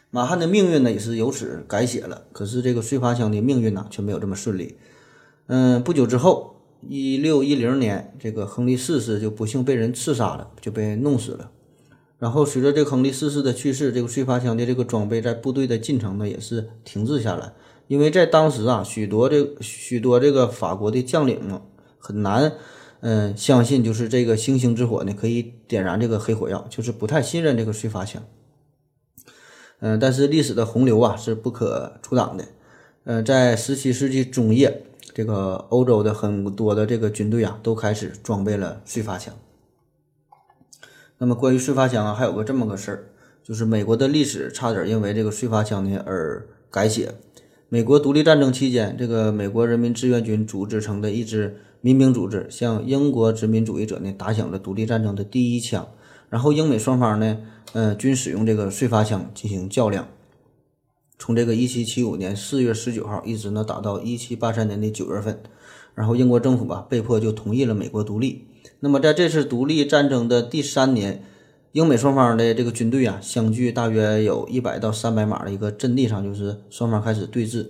[0.10, 2.24] 马汉的命运呢，也是由此改写了。
[2.34, 4.78] 可是这个碎发枪的命运呢，却没有这么顺利。
[5.48, 6.55] 嗯，不久之后，
[6.88, 11.52] 一六一零年，这个亨利四世就不幸被人刺杀了，就被弄死了。
[12.18, 17.54] 然后随着这个亨利四世的去世，这个燧发枪的这个装备在部队的进程呢也是停滞下来，
[17.88, 21.62] 因为在当时啊，许多这许多这个法国的将领呢
[21.98, 22.54] 很难，
[23.02, 28.24] 嗯，相信就是这个星星之火呢可以点燃这个黑火药，就是不太信任这个燧发枪。
[29.80, 32.46] 嗯，但是历史的洪流啊是不可阻挡的。
[33.04, 34.84] 嗯，在十七世纪中叶，
[35.16, 39.34] 这个欧洲的很多的这个军队啊都开始装备了燧发枪。
[41.18, 43.04] 那么关于燧发枪啊，还有个这么个事儿，
[43.42, 47.16] 就是美国的历史差点因为这个燧发枪呢而改写。
[47.70, 55.88] 美国独立战争期间，这个美国人民志愿军组织成的一支民兵组织，向英国殖民主义者呢打响了独立战争的第一枪。
[56.30, 57.38] 然后英美双方呢，
[57.72, 60.10] 呃，均使用这个燧发枪进行较量。
[61.18, 65.40] 从这个1775年4月19号一直呢打到1783年的9月份，
[65.94, 68.48] 然后英国政府吧被迫就同意了美国独立。
[68.82, 71.24] 那么在这次独立战争的第三年，
[71.72, 77.68] 英美双方的这个军队啊，相距大约有一百到三百码的一个阵地上，就是双方开始对峙。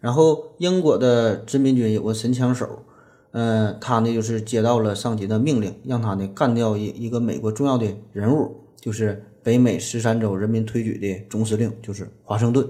[0.00, 2.84] 然后英国的殖民军有个神枪手，
[3.32, 12.68] 嗯，他呢就是接到了上级的命令，让他呢干掉一一个美国重要的人物，就是北美十三州人民推举的总司令，就是华盛顿。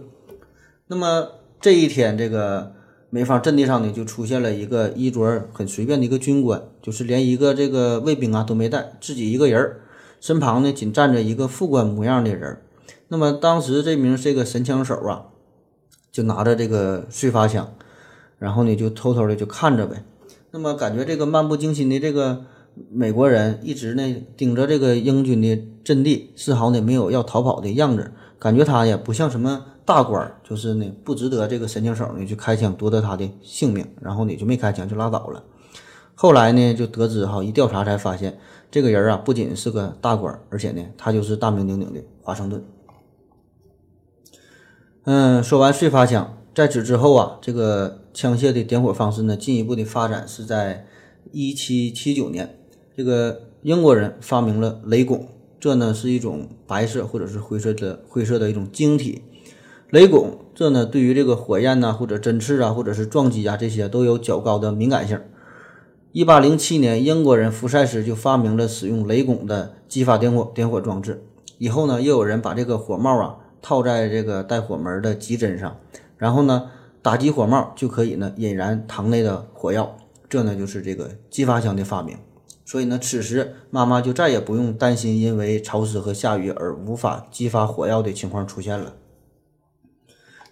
[0.87, 1.29] 那么
[1.61, 2.73] 这一天，这个
[3.11, 9.81] 美方阵地上呢，就出现了一个衣着很随便的一个军官，就是连一个这个卫兵啊都没带，自己一个人儿，
[10.21, 12.61] 身旁呢仅站着一个副官模样的人。
[13.09, 15.27] 那么当时这名这个神枪手啊，
[16.13, 17.73] 就拿着这个碎发枪，
[18.39, 20.05] 然后呢就偷偷的就看着呗。
[20.51, 22.45] 那么感觉这个漫不经心的这个
[22.91, 35.45] 美国人一直呢盯着这个英军的阵地，丝毫呢没有要逃跑的样子，感觉他呀不像什么大官，就是呢不值得这个神枪手呢去开枪夺得他的性命，然后呢就没开枪就拉倒了。
[36.15, 38.39] 后来呢就得知哈，一调查才发现
[38.71, 42.65] 这个人啊不仅是个大官，而且呢他就是大名鼎鼎的华盛顿。
[45.05, 50.87] 嗯，说完碎发枪，在此之后啊，这个枪械的点火方式呢，进一步的发展是在
[51.33, 52.59] 一七七九年，
[52.99, 55.29] 这个英国人发明了雷拱，
[55.61, 59.23] 这呢是一种白色或者是灰色的灰色的一种晶体。
[59.91, 65.21] 雷拱这呢对于这个火焰呐，或者针刺啊，或者是撞击啊这些都有较高的敏感性。
[66.11, 71.23] 一八零七年，英国人福赛斯就发明了使用雷拱的激发点火点火装置。
[71.59, 73.37] 以后呢，又有人把这个火帽啊。
[73.63, 75.77] 套在这个带火门的机针上，
[76.17, 79.97] 然后呢，打击火帽就可以呢引燃膛内的火药，
[80.29, 82.17] 这呢就是这个激发枪的发明。
[82.69, 88.93] 所以呢，此时妈妈就再也不用担心因为潮湿和下雨而无法激发火药的情况出现了。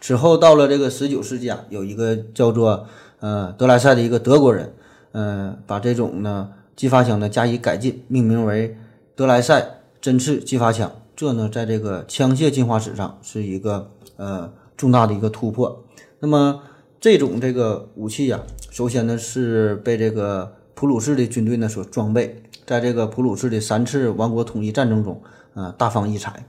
[0.00, 2.86] 此后到了这个十九世纪啊，有一个叫做
[3.20, 4.72] 呃德莱塞的一个德国人，
[5.12, 8.74] 呃，把这种呢激发枪呢加以改进，命名为
[9.14, 10.90] 德莱塞针刺激发枪。
[11.14, 15.84] 这呢，在这个枪械进化史上是一个呃重大的一个突破。
[16.20, 16.62] 那么
[16.98, 25.22] 这种这个武器呀，首先呢是被这个普鲁士的军队呢所装备，在这个普鲁士的三次王国统一战争中，
[25.54, 26.44] 呃大放异彩。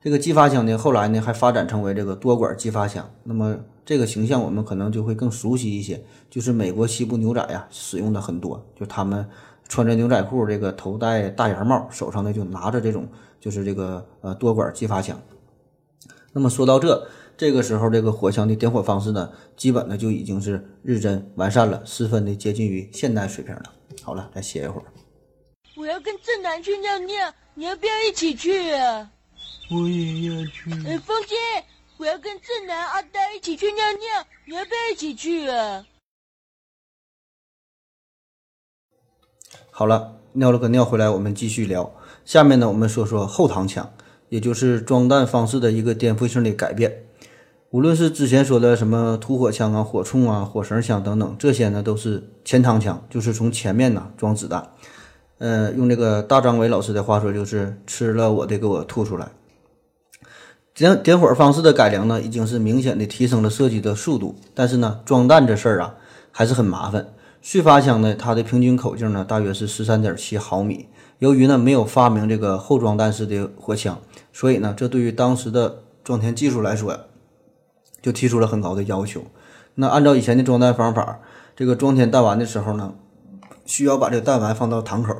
[0.00, 3.04] 这个激发枪呢，后来呢还发展成为这个多管激发枪。
[3.24, 9.26] 那么这个形象我们可能就会更熟悉一些，就是美国西部牛仔呀使用的很多，就他们
[9.66, 13.08] 穿着牛仔裤，这个头戴大檐帽，手上呢就拿着这种。
[13.40, 15.20] 就是这个呃多管激发枪。
[16.32, 23.72] 那么说到这，这个时候这个火枪的点火方式呢，基本呢就已经是日臻完善了，十分的接近于现代水平了。
[24.02, 24.86] 好了，再歇一会儿。
[25.76, 29.10] 我要跟正南去尿尿，你要不要一起去啊？
[29.70, 30.70] 我也要去。
[30.86, 31.34] 哎，风姐，
[31.96, 35.84] 我要跟正南、阿呆一起去尿尿，你要不要一起去啊？
[39.70, 41.92] 好了，尿了个尿回来，我们继续聊。
[42.24, 43.92] 下面呢，我们说说后膛枪，
[44.28, 47.06] 也就是装弹方式的一个颠覆性的改变。
[47.74, 54.68] 无论是之前说的什么土火枪啊、火铳啊、火绳枪等等，这些呢都是前膛枪，就是从前面呢装子弹。
[55.38, 59.32] 呃，用这个大张伟老师的话说，就是吃了我的给我吐出来。
[60.72, 65.96] 点点火方式的改良呢，已经是明显的提升了射击的速度，但是呢，装弹这事儿啊
[66.30, 67.08] 还是很麻烦。
[67.42, 70.86] 续发枪呢，它的平均口径呢大约是十三点七毫米。
[71.18, 73.98] 由于呢没有发明这个后装弹式的火枪，
[74.32, 77.00] 所以呢这对于当时的装填技术来说呀，
[78.04, 79.22] 就提出了很高的要求。
[79.76, 81.20] 那按照以前的装弹方法，
[81.56, 82.92] 这个装填弹丸的时候呢，
[83.64, 85.16] 需要把这个弹丸放到膛口，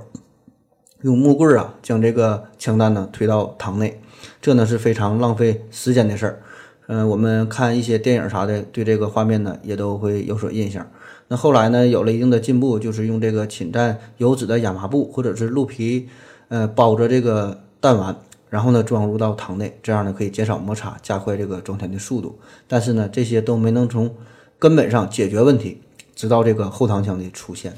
[1.01, 4.03] 用木棍啊将这个枪弹呢推到膛内，
[4.43, 6.43] 这呢是非常浪费时间的事儿。
[6.89, 10.87] 嗯，我们看一些电影啥的，对这个画面呢也都会有所印象。
[11.29, 16.11] 那后来呢，有了一定的进步，就是用这个侵占油脂的亚麻布或者是鹿皮，
[16.49, 18.15] 呃，包着这个弹丸，
[18.55, 22.39] 然后呢装入到膛内，这样呢可以减少摩擦，加快这个装填的速度。
[22.69, 24.15] 但是呢，这些都没能从
[24.61, 25.83] 根本上解决问题，
[26.15, 27.75] 直到这个后膛枪的出现。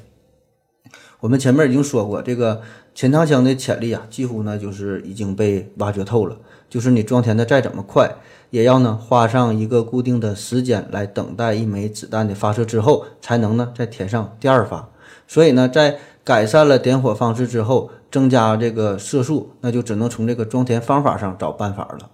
[1.20, 2.60] 我们前面已经说过，这个
[2.94, 6.36] 前膛枪的潜力啊，几乎呢就是已经被挖掘透了。
[6.68, 8.14] 就是你装填的再怎么快。
[8.50, 14.90] 也要呢花上一个固定的时间来等待一枚子弹的发射之后，才能呢再填上第二发。
[15.26, 22.10] 所以呢，在改善了点火方式之后，增加这个射速，那就只能从这个装填方法上找办法了。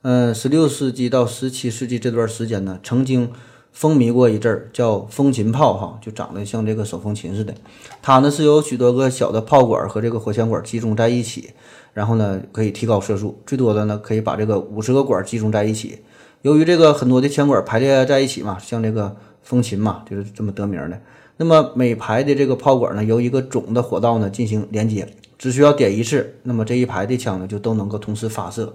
[0.00, 3.30] 嗯，十六世纪到十七世纪这段时间呢，曾经
[3.70, 7.52] 风靡过一阵儿，叫风琴炮，哈，就长得像这个手风琴似的。
[8.00, 11.50] 它呢是由许多个小的炮管和这个火枪管集中在一起。
[11.92, 15.98] 然后呢，可以提高射速，最多的呢可以把这个五十个管集中在一起。
[16.40, 20.98] 由于这个很多的枪管排列在一起嘛，像这个风琴嘛，就是这么得名的。
[21.38, 25.08] 那么每排的这个炮管呢，由一个总的火道呢进行连接，
[25.38, 28.74] 只需要点一次，那么这一排的枪呢就都能够同时发射。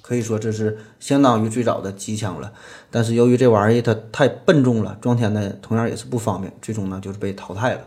[0.00, 2.52] 可以说这是相当于最早的机枪了。
[2.90, 7.80] 但是由于这玩意儿它太笨重了，装填呢同样也是不方便，最终呢就是被淘汰了。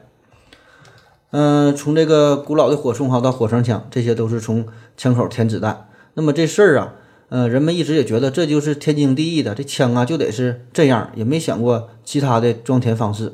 [1.31, 4.65] 嗯，从这个古老的火铳哈到火绳枪，这些都是从
[4.97, 5.87] 枪口填子弹。
[6.15, 6.93] 那么这事儿啊，
[7.29, 13.33] 呃，人们一直也觉得这就是天经地义的，这枪啊就得是这样，也没想过其他的装填方式。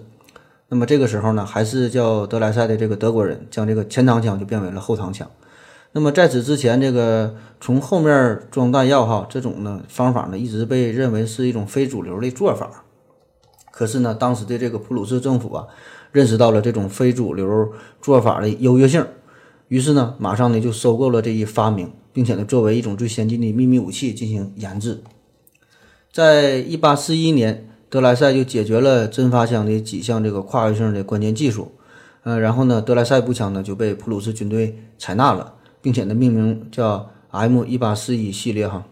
[0.74, 5.30] 那么这个时候呢，还是叫德莱塞的这个德国人将这个前膛枪就变为了后膛枪。
[5.92, 12.86] 那么在此之前，这个从后面装弹药哈这种呢方法呢，一直被认为是一种非主流的做法。
[13.70, 15.68] 可是呢，当时的这个普鲁士政府啊，
[16.12, 17.72] 认识到了这种非主流
[18.02, 19.06] 做法的优越性，
[19.68, 25.04] 于是呢，马上呢就收购了这一发明，并且呢作为一种最先进的秘密武器进行研制。
[26.12, 31.72] 在一八四一年，德莱塞就解决了针发枪的几项这个跨越性的关键技术。
[32.24, 35.54] 呃，然后呢，德莱塞步枪呢就被普鲁士军队采纳了。
[35.80, 38.86] 并且呢，命名叫 M 一八四一系列哈，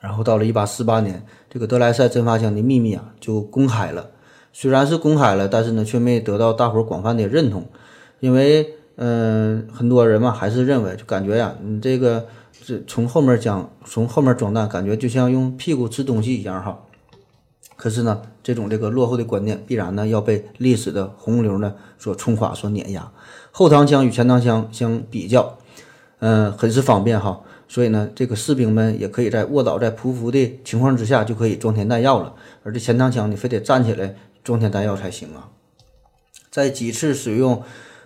[0.00, 4.10] 然后到了一八四八年，这个德莱塞针发枪的秘密啊就公开了。
[4.52, 7.64] 虽然是公开了，但是呢，却没得到大伙广泛的认同，
[8.18, 12.26] 因为嗯，很多人嘛还是认为，就感觉呀，你这个
[12.66, 16.76] 这从后面讲，从后面装弹，感觉就像用屁股吃东西一样哈。
[17.80, 23.10] 可是呢，这种这个落后的观念，必然呢要被历史的洪流呢所冲垮、所碾压。
[23.50, 25.56] 后膛枪与前膛枪相比较。
[26.18, 34.14] 嗯，很是方便哈，所以呢，这个士兵们也可以在卧倒在匍匐的情况之下就可以装填弹药了，而这前膛枪你非得站起来
[34.44, 35.48] 装填弹药才行啊。
[36.50, 37.62] 在几次使用，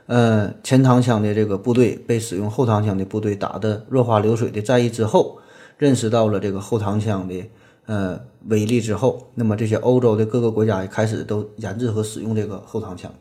[0.06, 5.38] 呃，前膛枪的这个部队被使用后膛枪的部队打得落花流水的战役之后，
[5.76, 7.50] 认识到了这个后膛枪的
[7.86, 13.12] 呃威力之后，那么这些欧洲的各个国家也开始都研制和使用这个后膛枪。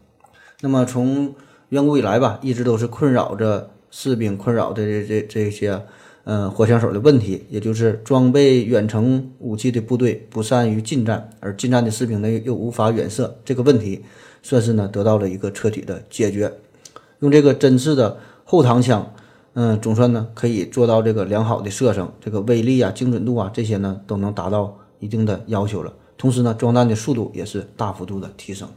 [0.61, 1.33] 那么从
[1.69, 3.69] 远古以来吧，一直都是困扰着。
[3.95, 5.79] 士兵困扰的这这这些，
[6.23, 14.03] 嗯，火枪手的问题，也就是装备远程武器的部队不善于近战，而近战的士兵呢又无法远射，这个问题
[14.41, 16.51] 算是呢得到了一个彻底的解决。
[17.19, 19.13] 用这个针刺的后膛枪，
[19.55, 25.93] 嗯，总算呢可以做到这个良好的射程，这个威力啊、精准度啊这些呢都能达到一定的要求了。
[26.17, 28.67] 同时呢，装弹的速度也是大幅度的提升。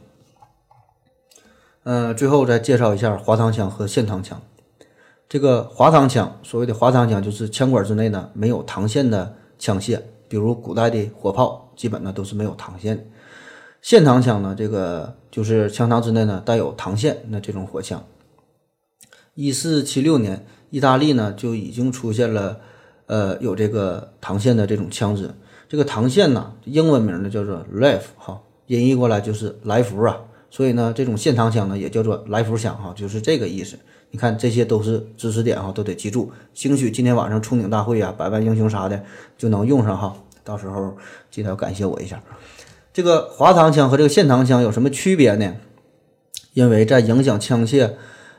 [1.83, 4.41] 嗯，最后再介绍一下滑膛枪和线膛枪。
[5.29, 13.09] 这个滑膛枪，所谓的滑膛枪，就是枪管之内呢没有膛线的枪械，比如古代的火炮，基本呢都是没有膛线。
[13.81, 18.03] 线膛枪呢，这个就是枪膛之内呢带有膛线，那这种火枪。
[19.35, 22.59] 一四七六年，意大利呢就已经出现了，
[23.05, 25.29] 呃，有这个膛线的这种枪支。
[25.69, 30.17] 这个膛线呢，英文名呢叫做 rifle，哈，音译过来就是来福啊。
[30.49, 33.77] 所以呢，这种线膛枪呢也叫做来福枪，哈，就是这个意思。
[34.11, 36.31] 你看，这些都是知识点哈，都得记住。
[36.53, 39.03] 兴许今天晚上冲顶大会啊，百万英雄啥的
[39.37, 40.15] 就能用上哈。
[40.45, 40.95] 到时候
[41.29, 42.23] 记得要感谢我一下。
[42.93, 45.55] 这个滑膛枪和这个线膛枪有什么区别呢？
[46.53, 47.91] 因为在影响枪械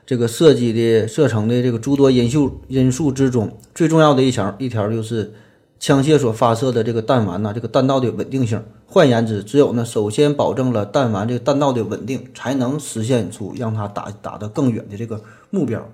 [0.09, 5.35] 这个射击的射程的这个诸多因素因素之中，最重要的一条一条就是
[5.79, 8.65] 枪械所发射的这个弹丸呐，这个弹道的稳定性。
[8.87, 15.87] 换言之，只有呢，首先保证了弹丸这个弹道的稳定，才能实现出让它打打得更远的这个目标。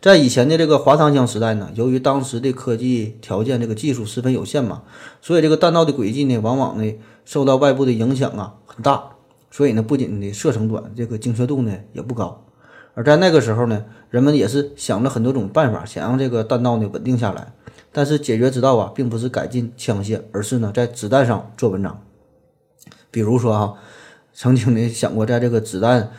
[0.00, 4.84] 在以前的这个滑膛枪时代呢，由于当时的科技条件这个技术十分有限嘛，
[5.20, 6.94] 所以这个弹道的轨迹呢，往往呢
[7.26, 9.02] 受到外部的影响啊很大，
[9.50, 12.42] 所以呢不仅的射程短，这个精确度呢也不高。
[12.94, 17.52] 而在那个时候呢，人们也是想了很多种办法，想让这个弹道呢稳定下来。
[17.92, 22.02] 但是解决之道啊，并不是改进枪械，而是呢在子弹上做文章。
[23.10, 23.74] 比如说哈，
[24.32, 26.10] 曾经呢想过在这个子弹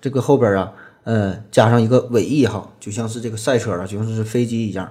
[0.00, 0.72] 这个后边啊，
[1.04, 4.90] 呃，加上一个尾翼哈，就像是这个赛车啊，就像是飞机一样。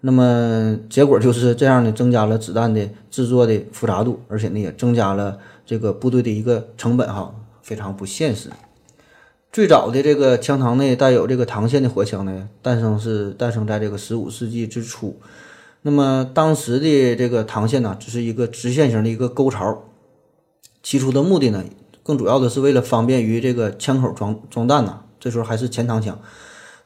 [0.00, 8.50] 那么结果就是这样呢，增加了子弹的制作的复杂度，而且呢也增加了这个部队的一个成本哈，非常不现实。
[9.54, 15.20] 最早的这个枪膛内带有这个膛线的火枪呢，诞生是诞生在这个十五世纪之初。
[15.82, 19.84] 那么当时的这个膛线呢，只是一个直线型的一个沟槽。
[20.82, 21.62] 起初的目的呢，
[22.02, 25.02] 更主要的是为了方便于这个枪口装装弹呐。
[25.20, 26.18] 这时候还是前膛枪。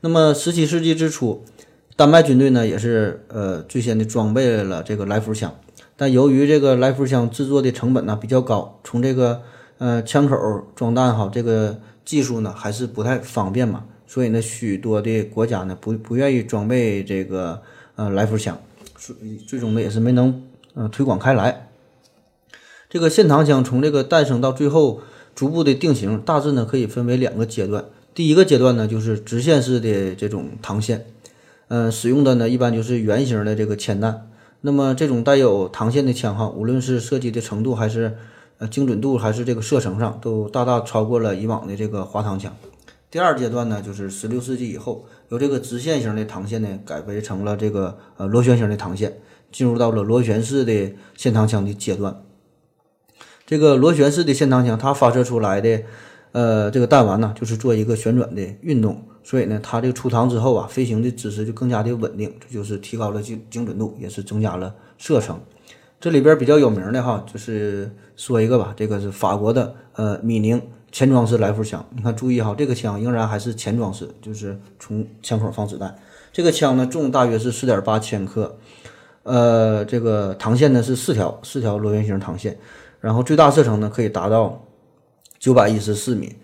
[0.02, 1.42] 那么十七世纪之初，
[1.96, 5.54] 丹麦军队呢也是呃最先的装备了这个来福枪。
[5.96, 9.40] 但由于这个来福枪制作的成本呢比较高，从这个
[9.78, 10.36] 呃枪口
[10.74, 17.62] 装弹哈这个技术呢还是不太方便嘛，所以呢许多的国家呢不不愿意装备这个
[17.96, 18.58] 呃来福枪，
[18.96, 19.14] 最
[19.46, 20.42] 最终呢也是没能
[20.74, 21.68] 呃推广开来。
[22.90, 25.02] 这个线膛枪从这个诞生到最后
[25.34, 27.84] 逐步的定型，大致呢可以分为两个阶段。
[28.14, 31.06] 第一个阶段呢就是直线式的这种膛线，
[31.68, 34.28] 嗯，使用的呢一般就是圆形的这个铅弹。
[34.62, 38.16] 那么这种带有膛线的枪哈，无论是射击的程度还是
[38.59, 42.54] 呃精准度，还是这个射程上，都大大超过了以往的这个滑膛枪。
[43.11, 49.18] 第二阶段呢就是十六世纪以后，由这个直线型的膛线呢改为成了这个呃螺旋形的膛线。
[49.50, 52.22] 进入到了螺旋式的线膛枪的阶段。
[53.46, 55.84] 这个螺旋式的线膛枪，它发射出来的
[56.32, 65.40] 呃这个弹丸呢，就是做一个旋转的运动，所以呢，它这个出膛之后啊，飞行的姿势就更加的稳定，这就是提高了精精准度，也是增加了射程。
[66.01, 71.84] 这里边比较有名的哈，就是说一个吧，这个是法国的呃米宁前装式来福枪。
[71.90, 75.96] 你看，注意哈，这个枪仍然还是前装式，就是从枪口放子弹。
[76.32, 78.57] 这个枪呢重大约是四点八千克，
[79.24, 82.57] 呃，这个膛线呢是四条，四条螺旋形膛线，
[83.01, 84.64] 然后最大射程呢可以达到
[85.40, 86.36] 九百一十四米。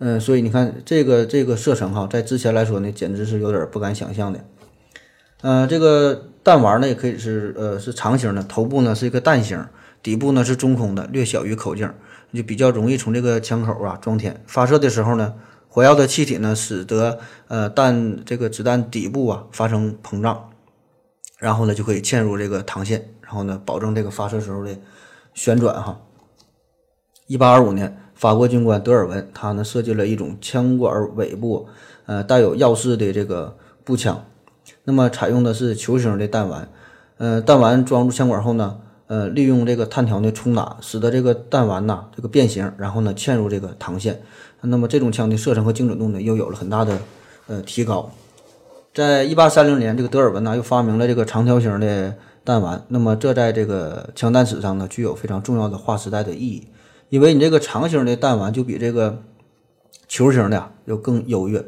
[0.00, 4.44] 嗯，所以你看这个这个射程哈，在之前来说呢，简直是有点不敢想象的。
[5.40, 9.62] 呃，这个弹丸呢也可以是呃是长形的，头部呢是一个弹形，
[10.02, 11.92] 底部呢是中空的，略小于口径，
[12.32, 14.42] 就比较容易从这个枪口啊装填。
[14.46, 15.34] 发射的时候呢，
[15.68, 17.18] 火药的气体呢使得
[17.48, 20.48] 呃弹这个子弹底部啊发生膨胀，
[21.38, 24.74] 然后呢就可以嵌入这个膛线，然后呢保证这个发射时候的
[25.34, 26.00] 旋转哈。
[27.26, 31.68] 一八二五年，法国军官德尔文他呢设计了一种枪管尾部
[32.06, 34.24] 呃带有钥匙的这个步枪。
[34.84, 36.68] 那么采用的是球形的弹丸，
[37.18, 44.22] 呃，弹丸装入枪管后呢，呃，利用这个弹条的冲打，使得这个弹丸呐这个变形，然后呢嵌入这个膛线。
[44.60, 46.98] 那么这种枪的射程和精准度呢又有了很大的
[47.46, 48.10] 呃提高。
[48.92, 52.82] 在一八三零年，这个德尔文呢又发明了这个长条形的弹丸。
[52.88, 56.66] 那么这在这个枪弹史上呢具有非常重要的划时代的意义，
[57.08, 59.22] 因为你这个长形的弹丸就比这个
[60.08, 61.64] 球形的要更优越。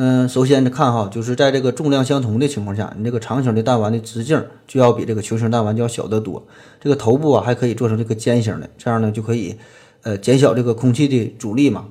[0.00, 6.46] 嗯，首先看哈，就是在这个重量相同的情况下，你这个长形的弹丸的直径就要比这个球形弹丸就要小得多。
[6.80, 9.56] 这个头部啊还可以做成这个尖形的，这样呢就可以
[10.04, 11.86] 呃减小这个空气的阻力嘛。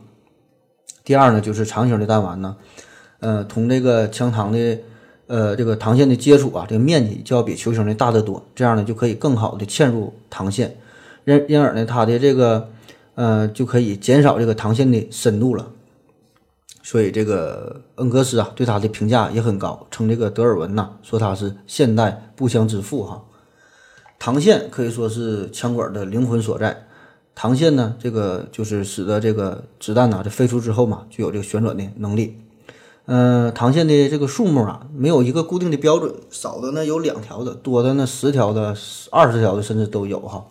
[1.04, 2.56] 第二呢，就是长形的弹丸呢，
[3.20, 4.80] 呃，同这个枪膛的
[5.28, 10.78] 呃这个膛线的接触啊，这个面积就要比球形的大得多，这样呢就可以更好的嵌入膛线，
[11.26, 12.70] 因因而呢它的这个
[13.16, 15.74] 呃就可以减少这个膛线的深度了。
[16.90, 23.22] 所以这个恩格斯啊，对他的评价也很高，称这个德尔文呐，说他是现代步枪之父哈。
[24.18, 26.88] 膛线可以说是枪管的灵魂所在，
[27.36, 32.40] 膛线呢，这个就是使得这个子弹呐，这飞出之后嘛，具有这个旋转的能力。
[33.08, 38.74] 嗯，膛线的这个数目啊，没有一个固定的标准，少的呢有两条的，多的呢十条的、
[39.12, 40.46] 二十条的，甚至都有哈。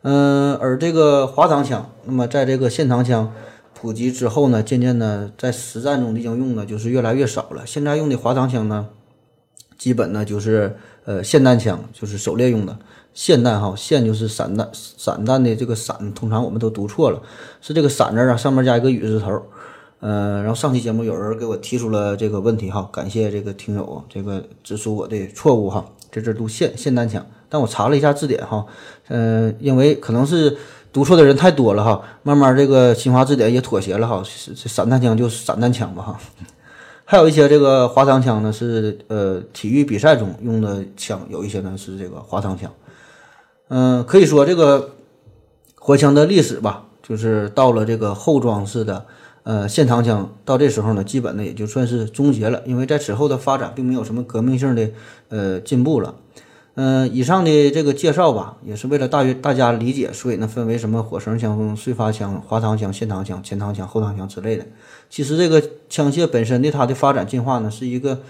[0.00, 3.30] 嗯，而这个滑膛枪，那么在这个线膛枪。
[3.80, 7.64] 普及之后呢，渐渐的在实战中的应用呢，就是越来越少了。
[7.64, 8.88] 现在用的滑膛枪呢，
[9.78, 12.76] 基本呢就是呃霰弹枪，就是狩猎用的
[13.14, 17.22] 霰弹哈，霰就是散弹，散弹的这个散，通常我们都读错了，
[17.60, 19.40] 是这个散字啊，上面加一个雨字头。
[20.00, 28.66] 嗯，然后上期节目有人给我提出了这个问题哈，感谢这个听友这个指出我的错误哈，这字读霰霰弹枪，但我查了一下字典哈，
[29.06, 30.56] 嗯，因为可能是。
[30.92, 34.22] 读错的人太多了哈，慢慢这个新华字典也妥协了哈，
[34.54, 36.20] 这散弹枪就散弹枪吧哈。
[37.04, 42.70] 还有一些这个滑膛枪呢，是呃体育比赛中用的枪，有一些呢是这个滑膛枪。
[43.68, 44.90] 嗯，可以说这个
[45.74, 49.06] 火枪的历史吧，就是到了这个后装式的
[49.42, 54.90] 呃线膛枪，到这时候呢，基本呢也就算是终结了，因为在此后的发展并没有什么革命性的
[55.28, 56.14] 呃进步了。
[56.80, 64.64] 嗯，以上的这个介绍吧，也是为了大约大家理解，所以呢，分为什么火绳枪、碎发枪、滑膛枪、线膛枪、前膛枪、后膛枪之类的。
[65.10, 68.20] 其实这个枪械本身的它的发展进化呢，是一个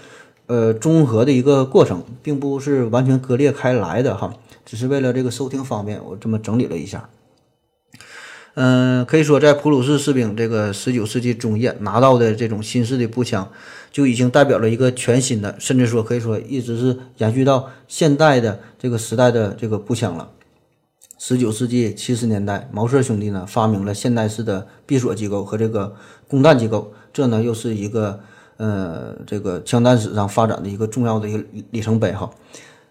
[0.47, 4.33] 呃综合的一个过程，并不是完全割裂开来的哈。
[4.65, 7.07] 只是为了这个收听方便，我这么整理了一下。
[8.61, 13.49] 嗯，可以说在普鲁士士兵这个十九世纪中叶拿到的这种新式的步枪，
[13.89, 20.31] 就已经代表了一个全新的，甚至说可以说一直是延续到现代的这个时代的这个步枪了。
[21.17, 25.95] 十九世纪七十年代，毛瑟兄弟呢发明了现代式的闭锁机构和这个
[26.27, 28.19] 供弹机构，这呢又是一个
[28.57, 31.41] 呃这个枪弹史上发展的一个重要的一个
[31.71, 32.29] 里程碑哈。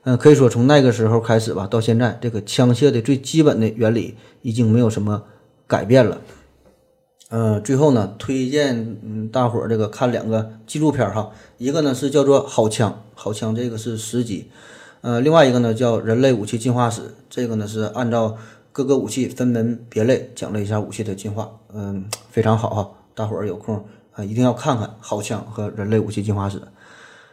[0.04, 5.24] 嗯，可以说从那个时候开始吧，到现在，这个枪械的最基本的原理已经没有什么。
[5.68, 6.20] 改变了，
[7.28, 14.50] 嗯，最后呢，推荐嗯大伙儿这个看两个纪录片哈，一个呢是叫做《好枪》，好枪这个是十集，
[15.02, 18.34] 呃，另外一个呢叫《人类武器进化史》，这个呢是按照
[18.72, 26.58] 各个武器分门别类讲了一下武器的进化，嗯，非常好哈，大伙儿有空啊一定要看看《好枪》和《人类武器进化史》。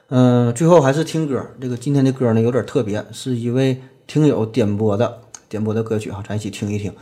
[0.10, 6.94] 嗯，最后还是听歌，这个今天的歌呢有点特别，是一位听友点播的点播的歌曲哈，咱一起听一听。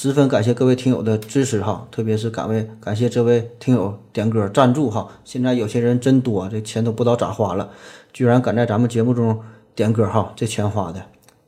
[0.00, 5.08] 十分感谢各位听友的支持哈，特别是感为感谢这位听友点歌赞助哈。
[5.24, 7.68] 现在有些人真多，这钱都不知道咋花了，
[8.12, 9.40] 居然敢在咱们节目中
[9.74, 11.04] 点歌哈，这钱花的，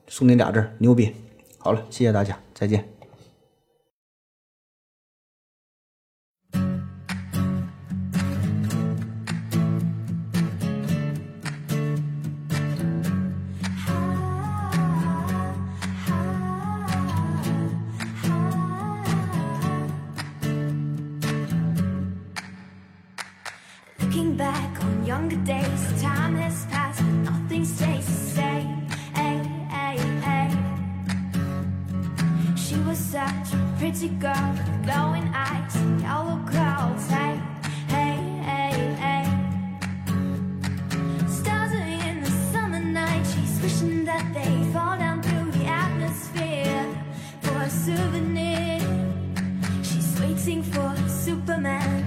[0.09, 1.15] 送你俩字，牛逼！
[1.59, 3.00] 好了，谢谢大家，再见。
[50.73, 52.00] for Superman.